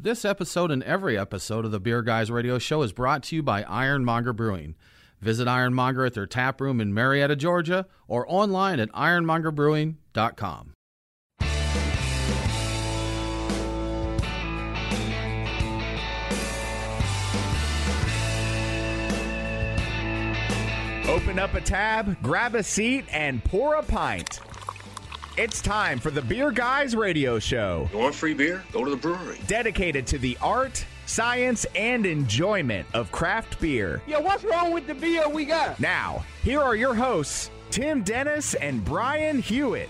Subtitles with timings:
[0.00, 3.42] This episode and every episode of the Beer Guys Radio Show is brought to you
[3.42, 4.76] by Ironmonger Brewing.
[5.20, 10.74] Visit Ironmonger at their tap room in Marietta, Georgia, or online at ironmongerbrewing.com.
[21.08, 24.38] Open up a tab, grab a seat, and pour a pint.
[25.38, 28.64] It's time for the Beer Guys Radio Show, You want free beer?
[28.72, 29.38] Go to the brewery.
[29.46, 34.02] dedicated to the art, science, and enjoyment of craft beer.
[34.08, 35.78] Yo, what's wrong with the beer we got?
[35.78, 39.88] Now, here are your hosts, Tim Dennis and Brian Hewitt.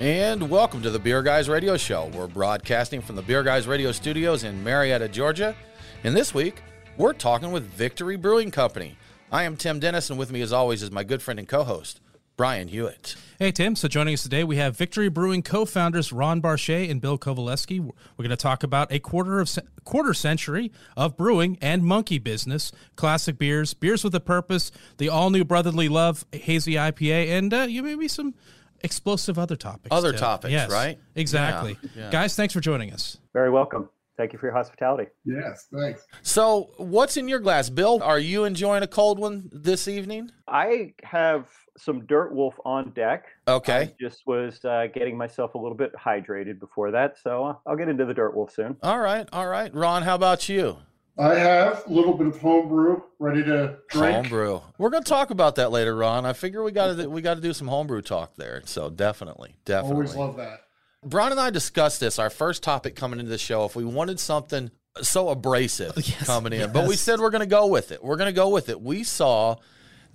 [0.00, 2.10] And welcome to the Beer Guys Radio Show.
[2.12, 5.54] We're broadcasting from the Beer Guys Radio Studios in Marietta, Georgia.
[6.02, 6.60] And this week,
[6.96, 8.96] we're talking with Victory Brewing Company.
[9.30, 11.62] I am Tim Dennis, and with me, as always, is my good friend and co
[11.62, 12.00] host,
[12.42, 13.14] Brian Hewitt.
[13.38, 13.76] Hey, Tim.
[13.76, 17.78] So joining us today, we have Victory Brewing co-founders Ron Barchet and Bill Covaleski.
[17.78, 19.48] We're going to talk about a quarter of
[19.84, 25.30] quarter century of brewing and monkey business, classic beers, beers with a purpose, the all
[25.30, 28.34] new Brotherly Love hazy IPA, and uh, you maybe some
[28.80, 29.94] explosive other topics.
[29.94, 30.18] Other too.
[30.18, 30.98] topics, Yes, right?
[31.14, 31.78] Exactly.
[31.80, 32.10] Yeah, yeah.
[32.10, 33.18] Guys, thanks for joining us.
[33.32, 33.88] Very welcome.
[34.16, 35.10] Thank you for your hospitality.
[35.24, 36.06] Yes, thanks.
[36.22, 38.02] So, what's in your glass, Bill?
[38.02, 40.30] Are you enjoying a cold one this evening?
[40.46, 41.46] I have
[41.78, 43.24] some Dirt Wolf on deck.
[43.48, 43.72] Okay.
[43.72, 47.76] I just was uh, getting myself a little bit hydrated before that, so uh, I'll
[47.76, 48.76] get into the Dirt Wolf soon.
[48.82, 49.74] All right, all right.
[49.74, 50.76] Ron, how about you?
[51.18, 54.14] I have a little bit of homebrew ready to drink.
[54.14, 54.60] Homebrew.
[54.78, 56.24] We're going to talk about that later, Ron.
[56.24, 58.62] I figure we got to we got to do some homebrew talk there.
[58.64, 59.94] So definitely, definitely.
[59.94, 60.62] Always love that.
[61.04, 62.18] Brian and I discussed this.
[62.18, 63.64] Our first topic coming into the show.
[63.64, 67.46] If we wanted something so abrasive Yes, coming in, but we said we're going to
[67.46, 68.04] go with it.
[68.04, 68.80] We're going to go with it.
[68.80, 69.56] We saw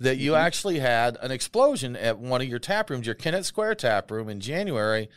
[0.00, 3.76] that you actually had an explosion at one of your tap rooms, your Kennett Square
[3.76, 5.10] tap room in January.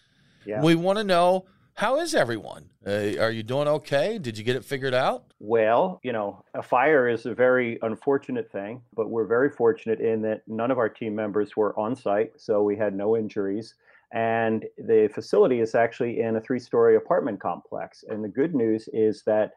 [0.45, 0.61] Yeah.
[0.61, 2.69] We want to know how is everyone?
[2.85, 4.17] Uh, are you doing okay?
[4.17, 5.23] Did you get it figured out?
[5.39, 10.21] Well, you know, a fire is a very unfortunate thing, but we're very fortunate in
[10.23, 13.75] that none of our team members were on site, so we had no injuries.
[14.13, 18.03] And the facility is actually in a three story apartment complex.
[18.07, 19.51] And the good news is that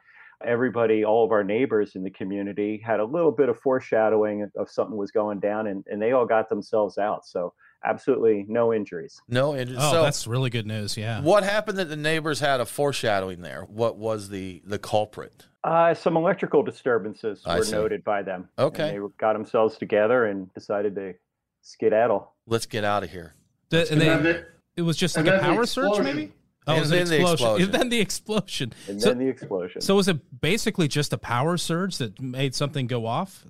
[0.44, 4.70] everybody, all of our neighbors in the community, had a little bit of foreshadowing of
[4.70, 7.26] something was going down, and, and they all got themselves out.
[7.26, 7.52] So,
[7.84, 9.20] absolutely no injuries.
[9.28, 9.78] No injuries.
[9.80, 10.96] Oh, so that's really good news.
[10.96, 11.20] Yeah.
[11.20, 13.64] what happened that the neighbors had a foreshadowing there?
[13.64, 15.46] What was the the culprit?
[15.62, 17.72] Uh, some electrical disturbances I were see.
[17.72, 18.48] noted by them.
[18.58, 18.96] Okay.
[18.96, 21.14] And they got themselves together and decided to
[21.62, 22.34] skedaddle.
[22.46, 23.34] Let's get out of here.
[23.74, 24.42] The- and And they,
[24.76, 26.32] it was just like a power surge, maybe.
[26.66, 27.32] Oh, And it was an then the explosion.
[27.32, 27.64] explosion.
[27.64, 28.72] And then the explosion.
[28.88, 29.80] And So- then the explosion.
[29.82, 33.44] So was it basically just a power surge that made something go off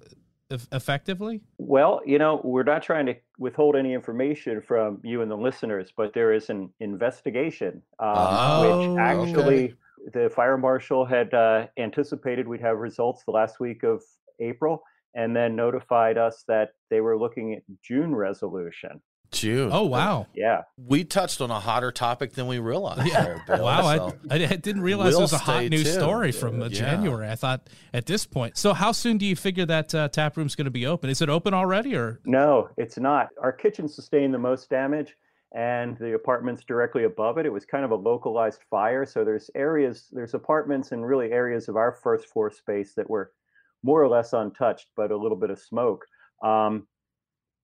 [0.50, 1.40] eff- effectively?
[1.58, 5.92] Well, you know, we're not trying to withhold any information from you and the listeners,
[5.96, 9.74] but there is an investigation, um, Oh, which actually
[10.12, 14.02] the fire marshal had uh, anticipated we'd have results the last week of
[14.40, 14.82] April,
[15.14, 19.00] and then notified us that they were looking at June resolution.
[19.34, 19.70] June.
[19.72, 20.26] Oh wow!
[20.34, 23.12] Yeah, we touched on a hotter topic than we realized.
[23.12, 25.68] there, Bill, Wow, I, so- I, I didn't realize We'll it was a hot stay
[25.68, 25.94] news tuned.
[25.94, 26.78] story from uh, Yeah.
[26.80, 27.28] January.
[27.28, 28.56] I thought at this point.
[28.56, 31.10] So how soon do you figure that uh, tap room's going to be open?
[31.10, 33.28] Is it open already, or no, it's not.
[33.42, 35.14] Our kitchen sustained the most damage,
[35.54, 37.46] and the apartments directly above it.
[37.46, 41.68] It was kind of a localized fire, so there's areas, there's apartments, and really areas
[41.68, 43.30] of our first floor space that were
[43.82, 46.06] more or less untouched, but a little bit of smoke.
[46.42, 46.86] Um,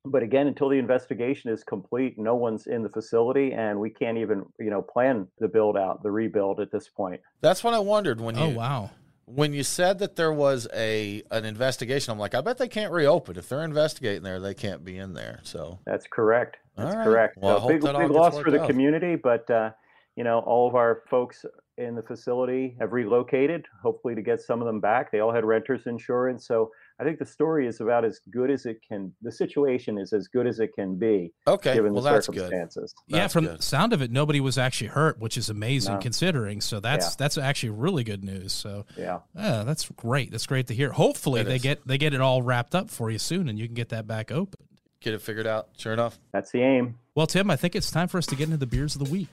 [0.04, 4.16] but again, until the investigation is complete, no one's in the facility, and we can't
[4.16, 7.20] even, you know, plan the build out, the rebuild at this point.
[7.40, 8.90] that's what I wondered when you oh wow,
[9.26, 12.12] when you said that there was a an investigation.
[12.12, 14.40] I'm like, I bet they can't reopen if they're investigating there.
[14.40, 15.40] They can't be in there.
[15.42, 16.56] So That's correct.
[16.76, 17.04] That's right.
[17.04, 17.36] correct.
[17.38, 18.68] Well, so big, that big loss for the out.
[18.68, 19.70] community, but uh,
[20.16, 21.44] you know, all of our folks
[21.76, 25.12] in the facility have relocated, hopefully to get some of them back.
[25.12, 28.66] They all had renters insurance, so I think the story is about as good as
[28.66, 29.12] it can.
[29.22, 32.36] The situation is as good as it can be, okay, given well the that's good.
[32.36, 32.94] circumstances.
[33.06, 33.20] yeah.
[33.20, 33.58] That's From good.
[33.58, 36.00] the sound of it, nobody was actually hurt, which is amazing No.
[36.00, 36.60] considering.
[36.60, 37.14] So that's Yeah.
[37.18, 38.52] that's actually really good news.
[38.52, 39.20] So Yeah.
[39.34, 40.30] yeah, that's great.
[40.30, 40.91] That's great to hear.
[40.92, 41.62] Hopefully It they is.
[41.62, 44.06] get they get it all wrapped up for you soon, and you can get that
[44.06, 44.60] back open.
[45.00, 45.68] Get it figured out.
[45.78, 46.18] Sure enough.
[46.32, 46.96] That's the aim.
[47.14, 49.10] Well, Tim, I think it's time for us to get into the beers of the
[49.10, 49.28] week.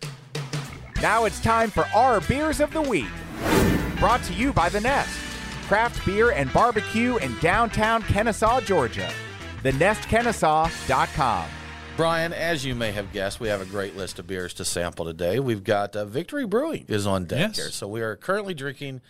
[1.01, 3.05] Now it's time for our Beers of the Week.
[3.99, 5.09] Brought to you by The Nest,
[5.67, 9.09] craft beer and barbecue in downtown Kennesaw, Georgia.
[9.63, 11.45] TheNestKennesaw.com.
[11.97, 15.03] Brian, as you may have guessed, we have a great list of beers to sample
[15.05, 15.39] today.
[15.39, 17.55] We've got uh, Victory Brewing is on deck Yes.
[17.57, 17.69] here.
[17.71, 19.01] So we are currently drinking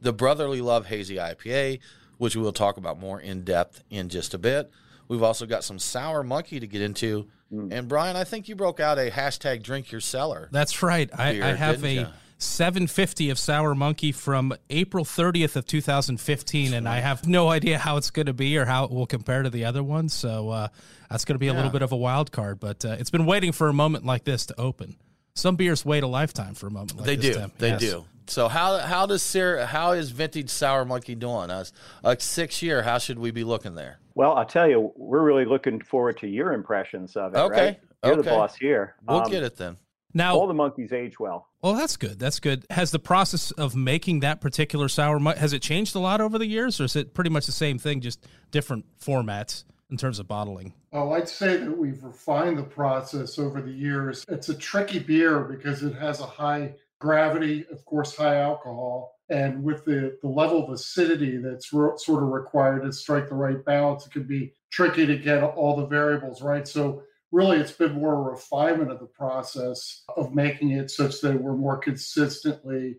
[0.00, 1.80] the Brotherly Love Hazy IPA,
[2.18, 4.70] which we will talk about more in depth in just a bit.
[5.08, 7.28] We've also got some Sour Monkey to get into.
[7.50, 10.48] And Brian, I think you broke out a hashtag drink your cellar.
[10.50, 11.08] That's right.
[11.16, 12.06] I, Beer, I have a ya?
[12.44, 17.96] 750 of Sour Monkey from April 30th of 2015, and I have no idea how
[17.96, 20.12] it's going to be or how it will compare to the other ones.
[20.14, 20.68] So uh,
[21.10, 21.56] that's going to be a Yeah.
[21.56, 24.24] little bit of a wild card, but uh, it's been waiting for a moment like
[24.24, 24.96] this to open.
[25.34, 27.34] Some beers wait a lifetime for a moment like They this.
[27.34, 27.40] do.
[27.40, 27.52] Tim.
[27.58, 27.80] They Yes.
[27.80, 28.04] do.
[28.26, 31.50] So how how does Sir, how is vintage sour monkey doing?
[31.50, 31.72] As
[32.04, 33.98] a six year, how should we be looking there?
[34.14, 37.38] Well, I'll tell you, we're really looking forward to your impressions of it.
[37.38, 37.80] Okay, right?
[38.02, 38.22] You're okay.
[38.22, 38.94] the boss here.
[39.06, 39.76] We'll Um, get it then.
[40.16, 41.48] Now, All the monkeys age well.
[41.60, 42.20] well, that's good.
[42.20, 42.64] That's good.
[42.70, 46.38] Has the process of making that particular sour mu- has it changed a lot over
[46.38, 50.20] the years, or is it pretty much the same thing, just different formats in terms
[50.20, 50.72] of bottling?
[50.92, 54.24] Oh, I'd say that we've refined the process over the years.
[54.28, 59.10] It's a tricky beer because it has a high gravity, of course, high alcohol.
[59.30, 63.34] And with the, the level of acidity that's ro- sort of required to strike the
[63.34, 66.68] right balance, it can be tricky to get all the variables right.
[66.68, 67.02] So,
[67.34, 71.56] really, it's been more a refinement of the process of making it such that we're
[71.56, 72.96] more consistently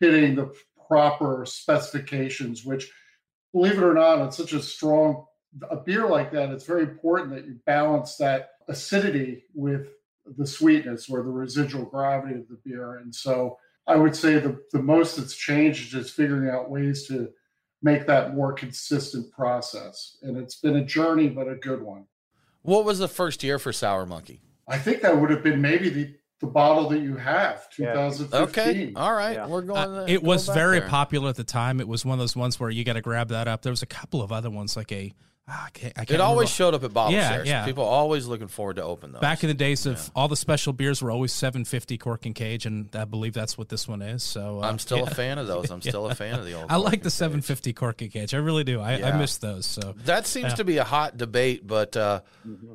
[0.00, 0.52] hitting the
[0.88, 2.90] proper specifications, which,
[3.52, 5.24] believe it or not, it's such a strong
[5.70, 9.88] a beer like that, it's very important that you balance that acidity with
[10.36, 12.96] the sweetness or the residual gravity of the beer.
[12.96, 17.30] And so I would say the, the most that's changed is figuring out ways to
[17.82, 20.18] make that more consistent process.
[20.22, 22.04] And it's been a journey, but a good one.
[22.66, 24.40] What was the first year for Sour Monkey?
[24.68, 27.92] I think that would have been maybe the, the bottle that you have, Yeah.
[27.94, 28.38] 2015.
[28.48, 29.46] Okay, all right, Yeah.
[29.46, 29.78] we're going.
[29.78, 30.88] Uh, to- it was back very there.
[30.88, 31.80] popular at the time.
[31.80, 33.62] It was one of those ones where you got to grab that up.
[33.62, 35.12] There was a couple of other ones like a.
[35.48, 36.74] ah, I can't, I can't It always remember.
[36.74, 37.48] showed up at bottle Yeah, shares.
[37.48, 37.64] yeah.
[37.64, 39.20] People always looking forward to open those.
[39.20, 42.66] Back in the days of all the special beers were always 750 cork and cage,
[42.66, 44.22] and I believe that's what this one is.
[44.22, 45.04] So uh, I'm still yeah.
[45.04, 45.70] a fan of those.
[45.70, 46.66] I'm still a fan of the old.
[46.70, 48.34] I like the Cork and 750 cork and cage.
[48.34, 48.80] I really do.
[48.80, 49.66] I, I miss those.
[49.66, 50.54] So That seems Yeah.
[50.56, 52.20] to be a hot debate, but uh,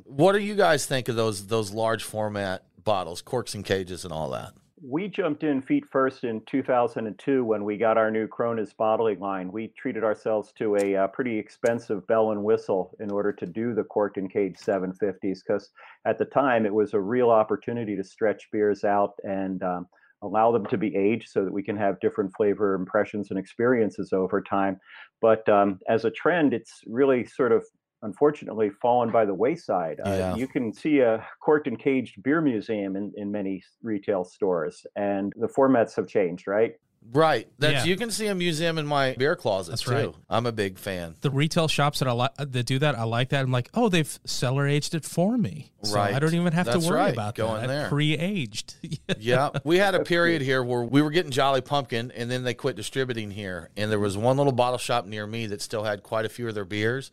[0.05, 4.13] what do you guys think of those those large format bottles, corks and cages, and
[4.13, 4.53] all that?
[4.83, 9.51] We jumped in feet first in 2002 when we got our new Krones bottling line.
[9.51, 13.75] We treated ourselves to a uh, pretty expensive bell and whistle in order to do
[13.75, 15.69] the corked and cage 750s because
[16.05, 19.87] at the time it was a real opportunity to stretch beers out and um,
[20.23, 24.13] allow them to be aged so that we can have different flavor impressions and experiences
[24.13, 24.79] over time.
[25.21, 27.63] But um, as a trend, it's really sort of
[28.01, 29.99] unfortunately fallen by the wayside.
[30.03, 34.85] Uh, You can see a corked and caged beer museum in, in many retail stores,
[34.95, 36.75] and the formats have changed, right?
[37.13, 37.47] Right.
[37.57, 37.89] That's Yeah.
[37.89, 39.91] you can see a museum in my beer closet That's too.
[39.91, 40.13] right.
[40.29, 41.15] I'm a big fan.
[41.21, 43.43] the retail shops that I like that do that, I like that.
[43.43, 46.85] I'm like, oh, they've cellar aged it for me, so I don't even have That's
[46.85, 47.13] to worry right.
[47.13, 47.63] about Go that.
[47.63, 47.89] in there.
[47.89, 48.75] Pre-aged.
[49.19, 52.53] Yeah, we had a period here where we were getting Jolly Pumpkin, and then they
[52.53, 53.69] quit distributing here.
[53.77, 56.47] And there was one little bottle shop near me that still had quite a few
[56.47, 57.11] of their beers,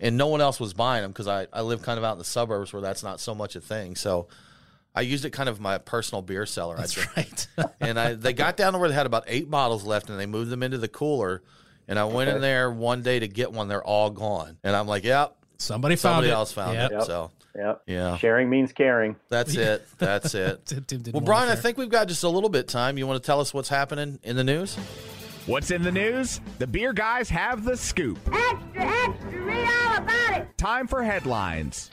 [0.00, 2.18] and no one else was buying them because I, I live kind of out in
[2.18, 3.96] the suburbs where that's not so much a thing.
[3.96, 4.28] So
[4.94, 6.76] I used it kind of my personal beer cellar.
[6.76, 7.46] That's I right.
[7.80, 10.26] and I they got down to where they had about eight bottles left, and they
[10.26, 11.42] moved them into the cooler.
[11.88, 14.58] And I went in there one day to get one; they're all gone.
[14.64, 16.32] And I'm like, "Yep, Somebody found somebody it.
[16.32, 16.90] else found Yep.
[16.90, 17.02] it." Yep.
[17.04, 17.82] So Yep.
[17.86, 19.16] yeah, Sharing means caring.
[19.28, 19.86] that's it.
[19.98, 20.66] That's it.
[20.66, 22.98] Tim didn't Well, Brian, I think we've got just a little bit time.
[22.98, 24.74] You want to tell us what's happening in the news?
[25.46, 26.40] What's in the news?
[26.58, 28.18] The beer guys have the scoop.
[28.32, 30.58] Extra, extra, read all about it.
[30.58, 31.90] Time for headlines.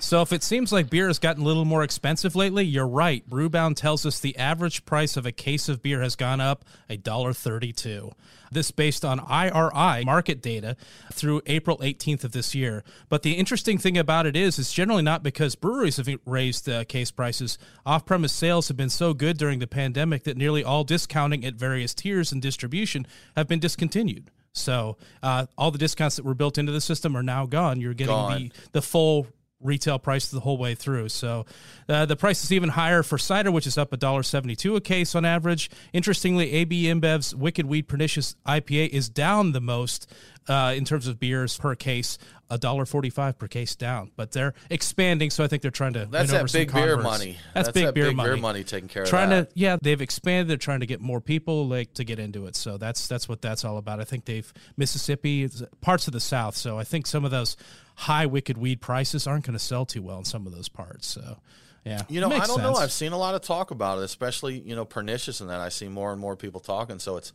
[0.00, 3.28] So if it seems like beer has gotten a little more expensive lately, you're right.
[3.28, 8.12] Brewbound tells us the average price of a case of beer has gone up $1.32.
[8.52, 10.76] This based on IRI market data
[11.12, 12.84] through April 18th of this year.
[13.08, 16.84] But the interesting thing about it is it's generally not because breweries have raised uh,
[16.84, 17.58] case prices.
[17.84, 21.92] Off-premise sales have been so good during the pandemic that nearly all discounting at various
[21.92, 23.04] tiers and distribution
[23.36, 24.30] have been discontinued.
[24.58, 27.80] So uh, all the discounts that were built into the system are now gone.
[27.80, 28.52] You're getting Gone.
[28.72, 29.26] the the full
[29.60, 31.08] retail price the whole way through.
[31.08, 31.46] So
[31.88, 35.24] uh, the price is even higher for cider, which is up $1.72 a case on
[35.24, 35.70] average.
[35.92, 40.10] Interestingly, AB InBev's Wicked Weed Pernicious IPA is down the most
[40.48, 42.18] uh, in terms of beers per case,
[42.50, 44.10] $1.45 per case down.
[44.16, 47.38] But they're expanding, so I think they're trying to That's that big beer money.
[47.54, 48.28] That's, big, that beer, big money.
[48.30, 49.54] beer money taking care Trying of that.
[49.54, 50.48] to yeah, they've expanded.
[50.48, 52.56] They're trying to get more people like to get into it.
[52.56, 54.00] So that's that's what that's all about.
[54.00, 55.48] I think they've Mississippi,
[55.80, 56.56] parts of the South.
[56.56, 57.56] So I think some of those
[57.96, 61.06] high wicked weed prices aren't going to sell too well in some of those parts.
[61.06, 61.38] So
[61.84, 62.74] yeah, You know, I don't know.
[62.74, 65.60] I've seen a lot of talk about it, especially you know pernicious and that.
[65.60, 66.98] I see more and more people talking.
[66.98, 67.32] So it's,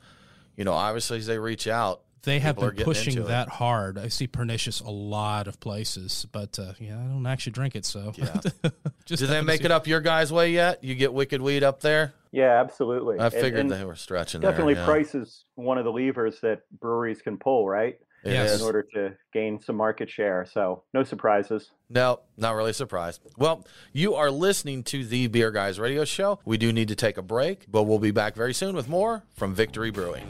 [0.56, 3.28] you know, obviously as they reach out, they have been pushing into it.
[3.28, 3.98] that hard.
[3.98, 7.86] I see pernicious a lot of places, but uh, yeah, I don't actually drink it.
[7.86, 8.40] So Yeah.
[9.06, 10.84] just Did they make it up your guys' way yet?
[10.84, 12.14] You get wicked weed up there?
[12.32, 13.20] Yeah, absolutely.
[13.20, 14.84] I figured and they were stretching definitely there.
[14.84, 14.88] yeah.
[14.88, 18.00] price is one of the levers that breweries can pull, right?
[18.26, 18.58] Yes.
[18.58, 20.46] in order to gain some market share.
[20.52, 21.72] So no surprises.
[21.90, 23.22] No, not really surprised.
[23.38, 26.40] Well, you are listening to the Beer Guys radio show.
[26.46, 29.24] We do need to take a break, but we'll be back very soon with more
[29.34, 30.26] from Victory Brewing.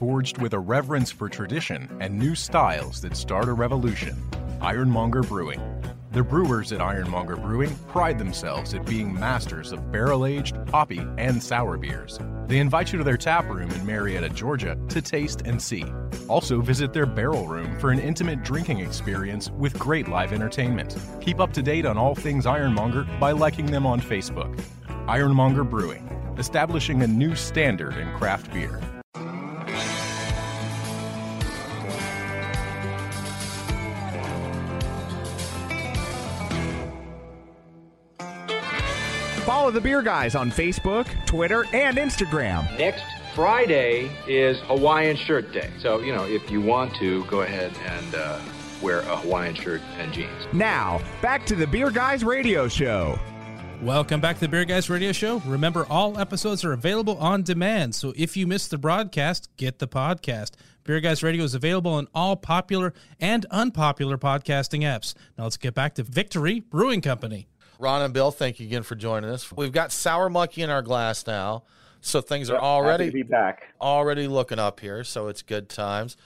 [0.00, 4.16] Forged with a reverence for tradition and new styles that start a revolution.
[4.62, 5.60] Ironmonger Brewing.
[6.12, 11.40] The brewers at Ironmonger Brewing pride themselves at being masters of barrel aged, hoppy, and
[11.40, 12.18] sour beers.
[12.46, 15.84] They invite you to their tap room in Marietta, Georgia to taste and see.
[16.28, 20.96] Also, visit their barrel room for an intimate drinking experience with great live entertainment.
[21.20, 24.58] Keep up to date on all things Ironmonger by liking them on Facebook.
[25.06, 28.80] Ironmonger Brewing, establishing a new standard in craft beer.
[39.70, 42.76] Follow the Beer Guys on Facebook, Twitter, and Instagram.
[42.76, 43.04] Next
[43.36, 45.70] Friday is Hawaiian Shirt Day.
[45.78, 48.40] So, you know, if you want to, go ahead and uh,
[48.82, 50.48] wear a Hawaiian shirt and jeans.
[50.52, 53.16] Now, back to the Beer Guys radio show.
[53.80, 55.38] Welcome back to the Beer Guys Radio Show.
[55.46, 59.86] Remember, all episodes are available on demand, so if you missed the broadcast, get the
[59.86, 60.54] podcast.
[60.82, 65.14] Beer Guys Radio is available on all popular and unpopular podcasting apps.
[65.38, 67.46] Now let's get back to Victory Brewing Company.
[67.80, 69.50] Ron and Bill, thank you again for joining us.
[69.50, 71.62] We've got sour monkey in our glass now,
[72.02, 73.62] so things are Yep, happy already be back.
[73.80, 75.02] already looking up here.
[75.02, 76.16] So it's good times.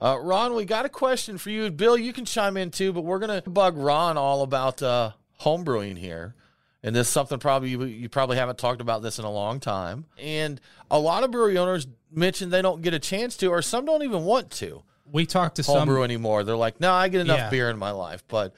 [0.00, 1.70] Uh, Ron, we got a question for you.
[1.70, 5.64] Bill, you can chime in too, but we're gonna bug Ron all about uh, home
[5.64, 6.34] brewing here.
[6.82, 9.58] And this is something probably you, you probably haven't talked about this in a long
[9.58, 10.04] time.
[10.18, 10.60] And
[10.90, 14.02] a lot of brewery owners mention they don't get a chance to, or some don't
[14.02, 16.04] even want to We talked to homebrew some.
[16.04, 16.44] anymore.
[16.44, 17.50] They're like, no, I get enough Yeah.
[17.50, 18.22] beer in my life.
[18.28, 18.52] But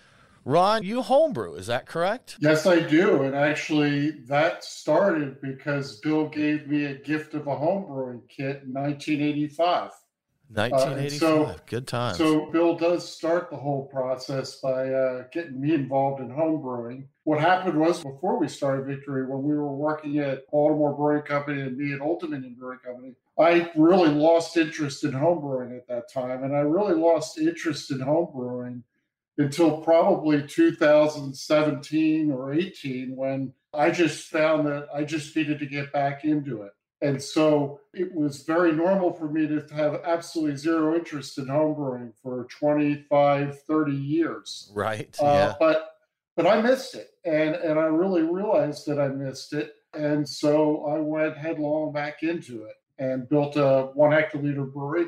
[0.47, 2.37] Ron, you homebrew, is that correct?
[2.39, 3.25] Yes, I do.
[3.25, 8.73] And actually, that started because Bill gave me a gift of a homebrewing kit in
[8.73, 9.91] 1985.
[10.49, 11.19] 1985.
[11.19, 12.19] so- Good times.
[12.19, 17.09] So Bill does start the whole process by uh, getting me involved in homebrewing.
[17.25, 21.63] What happened was before we started Victory, when we were working at Baltimore Brewing Company
[21.63, 26.45] and me at Ultimate Brewing Company, I really lost interest in homebrewing at that time,
[26.45, 28.85] and I really lost interest in home brewing
[29.39, 35.93] until probably 2017 or 18 when I just found that I just needed to get
[35.93, 36.73] back into it.
[37.03, 42.15] And so it was very normal for me to have absolutely zero interest in homebrewing
[42.23, 44.73] for 25, 30 years.
[44.75, 45.15] right.
[45.21, 45.55] Uh, yeah.
[45.59, 45.91] But
[46.37, 50.85] but I missed it, and and I really realized that I missed it, and so
[50.85, 55.07] I went headlong back into it and built a one hectoliter brewery,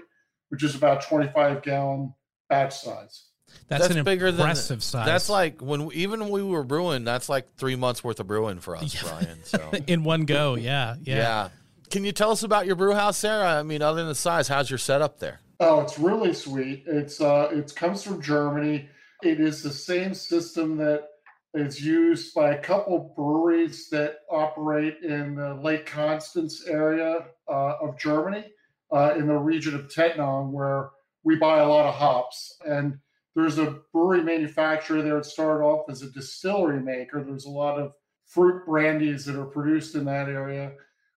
[0.49, 2.15] which is about 25 gallon
[2.49, 3.27] batch size.
[3.69, 5.07] That's, an bigger than impressive size.
[5.07, 8.61] That's like when even when we were brewing, that's like three months worth of brewing
[8.61, 9.45] for us, Brian.
[9.45, 10.55] So in one go.
[10.55, 11.17] Yeah, yeah.
[11.17, 11.49] yeah.
[11.91, 13.45] Can you tell us about your brew house there?
[13.45, 15.41] I mean, other than the size, how's your setup there?
[15.61, 16.85] Oh, it's really sweet.
[16.87, 18.89] It's uh, it comes from Germany.
[19.23, 21.09] It is the same system that
[21.55, 27.99] is used by a couple breweries that operate in the Lake Constance area uh, of
[27.99, 28.45] Germany,
[28.93, 30.91] uh, in the region of Tettnang, where
[31.25, 32.57] we buy a lot of hops.
[32.65, 32.99] And
[33.35, 35.19] there's a brewery manufacturer there.
[35.19, 37.23] It started off as a distillery maker.
[37.23, 37.93] There's a lot of
[38.27, 40.73] fruit brandies that are produced in that area.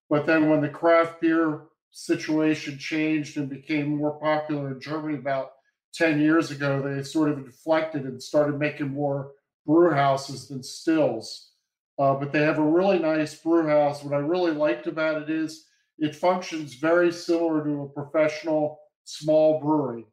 [0.09, 5.51] But then when the craft beer situation changed and became more popular in Germany about
[5.93, 9.31] 10 years ago, they sort of inflected and started making more
[9.65, 11.51] brew houses than stills.
[11.99, 14.03] Uh, but they have a really nice brew house.
[14.03, 15.65] What I really liked about it is
[15.97, 20.05] it functions very similar to a professional small brewery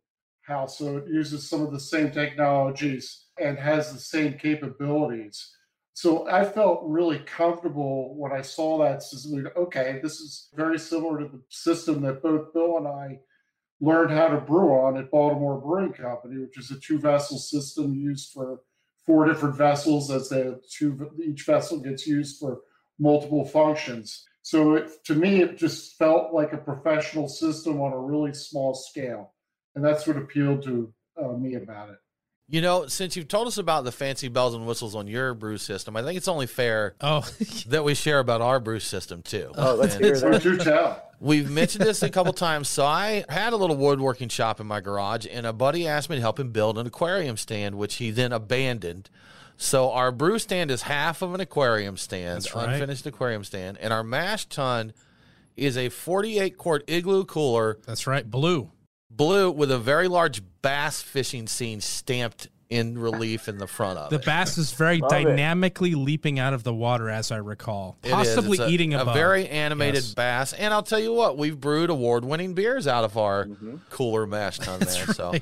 [0.49, 0.79] house.
[0.79, 5.55] So it uses some of the same technologies and has the same capabilities.
[5.93, 9.49] So I felt really comfortable when I saw that system.
[9.57, 13.21] Okay, this is very similar to the system that both Bill and I
[13.81, 17.95] learned how to brew on at Baltimore Brewing Company, which is a two vessel system
[17.95, 18.61] used for
[19.07, 22.61] four different vessels as the two each vessel gets used for
[22.99, 24.25] multiple functions.
[24.43, 28.75] So it, to me, it just felt like a professional system on a really small
[28.75, 29.35] scale,
[29.75, 31.97] and that's what appealed to uh, me about it.
[32.51, 35.59] You know, since you've told us about the fancy bells and whistles on your brew
[35.59, 37.21] system, I think it's only fair Oh,
[37.67, 39.53] that we share about our brew system too.
[39.55, 40.43] Oh, let's And hear So that.
[40.43, 41.03] do tell.
[41.21, 42.69] We've mentioned this a couple times.
[42.71, 46.17] So I had a little woodworking shop in my garage, and a buddy asked me
[46.17, 49.11] to help him build an aquarium stand, which he then abandoned.
[49.59, 52.71] So our brew stand is half of an aquarium stand, That's right.
[52.73, 54.95] unfinished aquarium stand, and our mash tun
[55.57, 58.29] is a 48 quart igloo cooler, that's right.
[58.31, 58.71] Blue.
[59.11, 64.11] Blue with a very large bass fishing scene stamped in relief in the front of
[64.11, 64.25] The it.
[64.27, 65.25] bass is very Love it.
[65.25, 68.13] dynamically leaping out of the water, as I recall, It is.
[68.13, 70.15] possibly It's a, eating a, a very animated Yes.
[70.15, 70.53] bass.
[70.53, 73.77] And I'll tell you what, we've brewed award-winning beers out of our Mm-hmm.
[73.89, 75.07] cooler mash tun there.
[75.07, 75.33] So,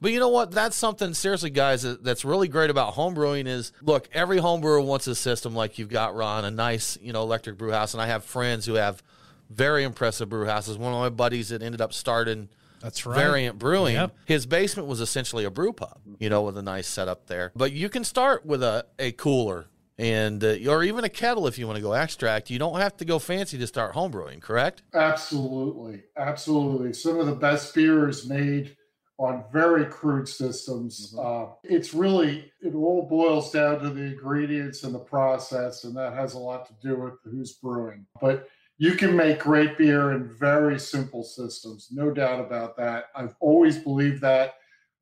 [0.00, 0.52] but you know what?
[0.52, 1.82] That's something seriously, guys.
[1.82, 3.48] That's really great about home brewing.
[3.48, 7.12] Is look, every home brewer wants a system like you've got, Ron, a nice you
[7.12, 7.92] know electric brew house.
[7.94, 9.02] And I have friends who have
[9.50, 10.78] very impressive brew houses.
[10.78, 12.48] One of my buddies that ended up starting
[12.80, 13.16] That's right.
[13.16, 13.94] Variant Brewing.
[13.94, 14.16] Yep.
[14.26, 17.52] His basement was essentially a brew pub, you know, with a nice setup there.
[17.54, 19.66] But you can start with a, a cooler
[19.98, 22.50] and uh, or even a kettle if you want to go extract.
[22.50, 24.82] You don't have to go fancy to start home brewing, correct?
[24.94, 26.92] Absolutely, absolutely.
[26.92, 28.76] Some of the best beers made
[29.18, 31.14] on very crude systems.
[31.18, 36.14] Uh, it's really it all boils down to the ingredients and the process, and that
[36.14, 38.06] has a lot to do with who's brewing.
[38.20, 43.06] But you can make great beer in very simple systems, no doubt about that.
[43.14, 44.54] I've always believed that.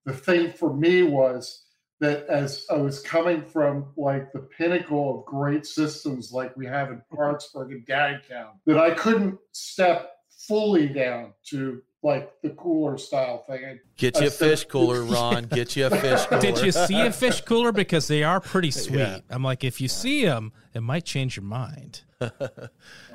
[0.06, 1.66] The thing for me was
[2.00, 6.90] that as I was coming from like the pinnacle of great systems like we have
[6.90, 7.16] in mm-hmm.
[7.16, 10.12] Parkesburg and Downtown, that I couldn't step
[10.48, 13.80] fully down to like the cooler style thing.
[13.96, 15.44] Get you a fish cooler, Ron.
[15.44, 16.40] Get you a fish cooler.
[16.40, 17.72] Did you see a fish cooler?
[17.72, 18.98] Because they are pretty sweet.
[18.98, 19.18] Yeah.
[19.28, 22.02] I'm like, if you see them, it might change your mind.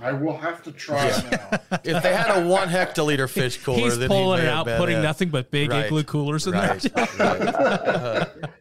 [0.02, 1.60] I will have to try now.
[1.84, 4.98] if they had a one hectoliter fish cooler, He's then pulling he it out, putting
[4.98, 5.02] in.
[5.04, 5.86] nothing but big Right.
[5.86, 7.08] igloo coolers in Right, there.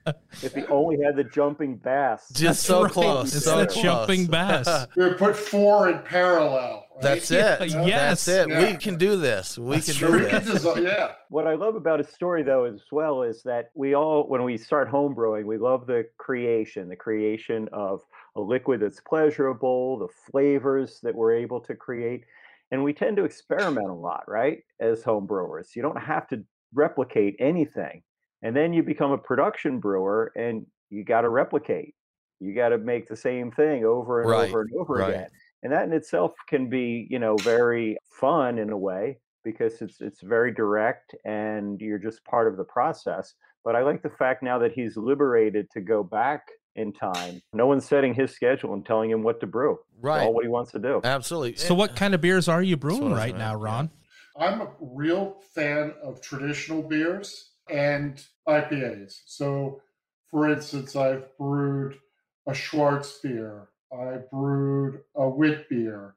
[0.07, 0.15] right.
[0.43, 2.31] If he only had the jumping bass.
[2.33, 2.93] Just so Right.
[2.93, 3.35] close.
[3.35, 3.83] It's so the close.
[3.83, 4.87] jumping bass.
[4.97, 6.85] We put four in parallel.
[6.95, 7.03] Right?
[7.03, 7.61] That's it.
[7.71, 8.25] Yes.
[8.25, 8.49] That's it.
[8.49, 8.71] Yeah.
[8.73, 9.59] We can do this.
[9.59, 10.67] We That's can do We could this.
[10.79, 11.13] yeah.
[11.29, 14.57] What I love about his story, though, as well, is that we all, when we
[14.57, 18.01] start homebrewing, we love the creation, the creation of
[18.37, 22.25] a liquid that's pleasurable, the flavors that we're able to create.
[22.71, 24.63] And we tend to experiment a lot, right?
[24.79, 28.03] As home brewers, you don't have to replicate anything.
[28.43, 31.95] And then you become a production brewer and you got to replicate.
[32.39, 35.11] You got to make the same thing over and Right, over and over right.
[35.11, 35.29] again.
[35.63, 40.01] And that in itself can be, you know, very fun in a way because it's
[40.01, 43.35] it's very direct and you're just part of the process.
[43.63, 47.43] But I like the fact now that he's liberated to go back in time.
[47.53, 49.73] No one's setting his schedule and telling him what to brew.
[49.95, 50.23] It's Right.
[50.25, 51.01] all what he wants to do.
[51.03, 51.57] Absolutely.
[51.57, 53.91] So, what kind of beers are you brewing what I was right now, Ron?
[54.37, 59.23] I'm a real fan of traditional beers and IPAs.
[59.27, 59.83] So,
[60.31, 61.99] for instance, I've brewed
[62.47, 63.67] a Schwarzbier.
[63.93, 66.15] I brewed a wit beer.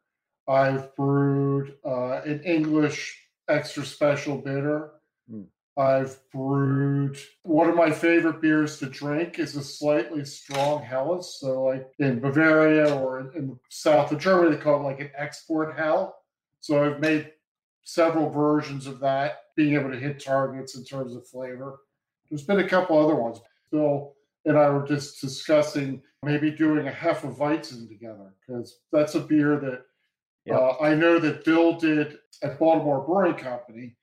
[0.47, 4.91] I've brewed uh, an English extra special bitter.
[5.75, 11.39] I've brewed one of my favorite beers to drink is a slightly strong Helles.
[11.39, 14.99] So, like in Bavaria or in, in the south of Germany, they call it like
[14.99, 16.15] an export Hell.
[16.59, 17.31] So, I've made
[17.83, 21.79] several versions of that, being able to hit targets in terms of flavor.
[22.29, 23.39] There's been a couple other ones.
[23.71, 24.13] Bill
[24.45, 29.85] and I were just discussing maybe doing a Hefeweizen together because that's a beer that
[30.45, 30.59] Yep.
[30.59, 33.95] uh, I know that Bill did at Baltimore Brewing Company,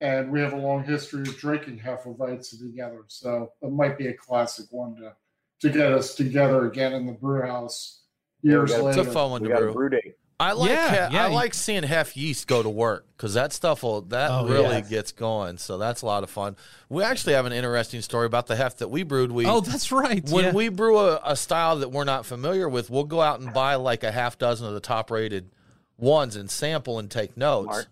[0.00, 3.02] and we have a long history of drinking Hefeweizen together.
[3.08, 5.12] So it might be a classic one to
[5.60, 8.02] to get us together again in the brew house
[8.42, 9.72] years Yeah, we it's a fun one to got brew.
[9.72, 10.16] brew date.
[10.38, 13.54] I like Yeah, he- yeah, I like seeing Hef yeast go to work because that
[13.54, 14.88] stuff will that Oh, really yes.
[14.90, 15.56] gets going.
[15.56, 16.56] So that's a lot of fun.
[16.90, 19.32] We actually have an interesting story about the Hef that we brewed.
[19.32, 20.28] We Oh, that's right.
[20.28, 20.52] when yeah.
[20.52, 23.76] we brew a, a style that we're not familiar with, we'll go out and buy
[23.76, 25.50] like a half dozen of the top rated
[25.96, 27.68] ones and sample and take notes.
[27.68, 27.86] Smart.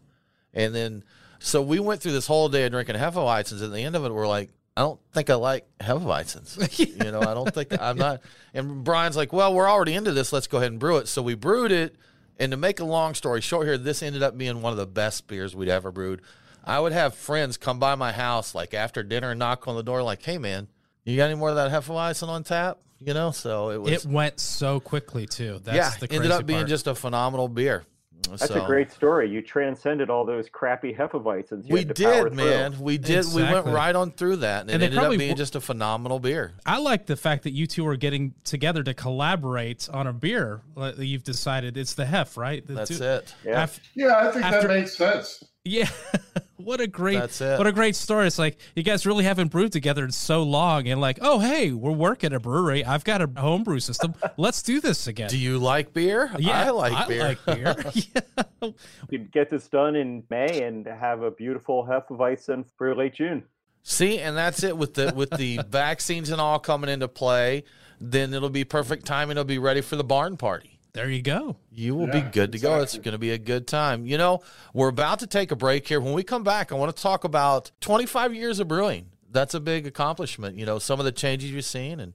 [0.53, 1.03] And then,
[1.45, 3.63] so we went through this whole day of drinking Hefeweizens.
[3.63, 6.79] At the end of it, we're like, I don't think I like Hefeweizens.
[7.05, 8.23] You know, I don't think I'm not.
[8.55, 10.33] And Brian's like, well, we're already into this.
[10.33, 11.09] Let's go ahead and brew it.
[11.09, 11.97] So we brewed it.
[12.39, 14.87] And to make a long story short here, this ended up being one of the
[14.87, 16.23] best beers we'd ever brewed.
[16.65, 19.83] I would have friends come by my house like after dinner and knock on the
[19.83, 20.69] door, like, hey, man,
[21.05, 22.79] you got any more of that Hefeweizen on tap?
[23.01, 23.93] You know, so it was.
[23.93, 25.61] it went so quickly too.
[25.63, 26.69] That's yeah, the ended up being part.
[26.69, 27.85] just a phenomenal beer.
[28.31, 29.31] That's So- a great story.
[29.31, 31.67] You transcended all those crappy Hefeweizens.
[31.69, 32.45] You We had to power did, through.
[32.45, 32.79] man.
[32.81, 33.25] We did.
[33.35, 35.55] We went right on through that, and, And it they ended up being w- just
[35.57, 36.53] a phenomenal beer.
[36.67, 40.61] I like the fact that you two are getting together to collaborate on a beer.
[40.77, 42.67] Uh, like You've decided it's the Hef, right?
[42.67, 43.35] The That's two- it.
[43.45, 43.65] Yeah.
[43.65, 45.45] Af- Yeah, I think After- that makes sense.
[45.65, 45.89] Yeah.
[46.57, 47.59] what a great That's it.
[47.59, 48.27] what a great story.
[48.27, 51.73] It's like you guys really haven't brewed together in so long and like, oh hey,
[51.73, 52.85] we're working a brewery.
[52.85, 54.15] I've got a homebrew system.
[54.37, 55.31] Let's do this again.
[55.31, 56.31] Do you like beer?
[56.39, 57.25] yeah, I like I beer.
[57.29, 57.77] like beer.
[57.95, 58.71] yeah.
[59.11, 63.45] You could get this done in May and have a beautiful Hefeweizen for late June.
[63.83, 67.65] See, and that's it with the with the vaccines and all coming into play.
[68.01, 70.74] Then it'll be perfect time, and it'll be ready for the barn party.
[70.95, 71.57] There you go.
[71.73, 72.81] You will be good to go.
[72.81, 74.07] It's going to be a good time.
[74.07, 76.01] You know, we're about to take a break here.
[76.01, 79.07] When we come back, I want to talk about 25 years of brewing.
[79.29, 80.57] that's a big accomplishment.
[80.57, 82.15] You know, some of the changes you've seen and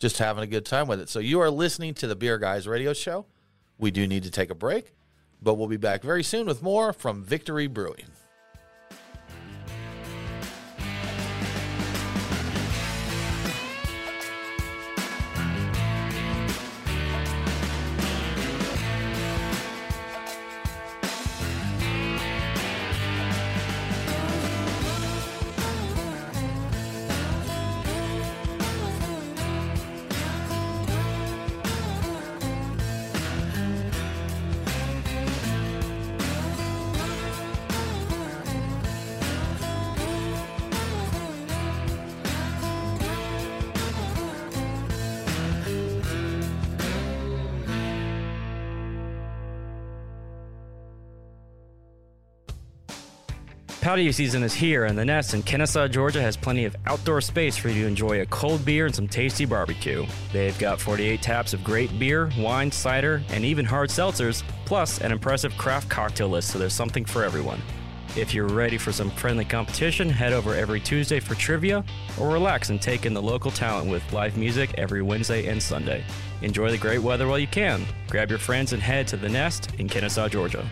[0.00, 1.08] just having a good time with it.
[1.08, 3.26] So you are listening to the Beer Guys radio show.
[3.78, 4.92] We do need to take a break,
[5.40, 8.06] but we'll be back very soon with more from Victory Brewing.
[53.86, 57.56] Patio season is here, and the Nest in Kennesaw, Georgia has plenty of outdoor space
[57.56, 60.04] for you to enjoy a cold beer and some tasty barbecue.
[60.32, 65.12] They've got 48 taps of great beer, wine, cider, and even hard seltzers, plus an
[65.12, 67.62] impressive craft cocktail list, so there's something for everyone.
[68.16, 71.84] If you're ready for some friendly competition, head over every Tuesday for trivia,
[72.18, 76.02] or relax and take in the local talent with live music every Wednesday and Sunday.
[76.42, 77.86] Enjoy the great weather while you can.
[78.08, 80.68] Grab your friends and head to the Nest in Kennesaw, Georgia.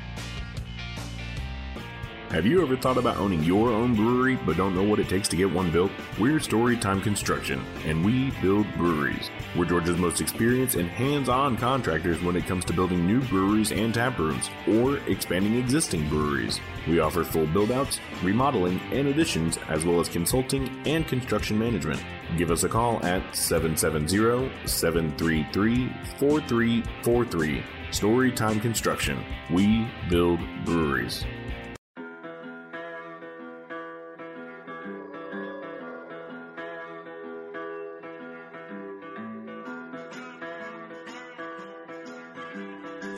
[2.34, 5.28] Have you ever thought about owning your own brewery but don't know what it takes
[5.28, 5.92] to get one built?
[6.18, 9.30] We're Storytime Construction, and we build breweries.
[9.56, 13.70] We're Georgia's most experienced and hands on contractors when it comes to building new breweries
[13.70, 16.58] and tap rooms, or expanding existing breweries.
[16.88, 22.02] We offer full build outs, remodeling, and additions, as well as consulting and construction management.
[22.36, 27.62] Give us a call at 770 733 4343.
[27.92, 29.22] Storytime Construction.
[29.52, 31.24] We build breweries.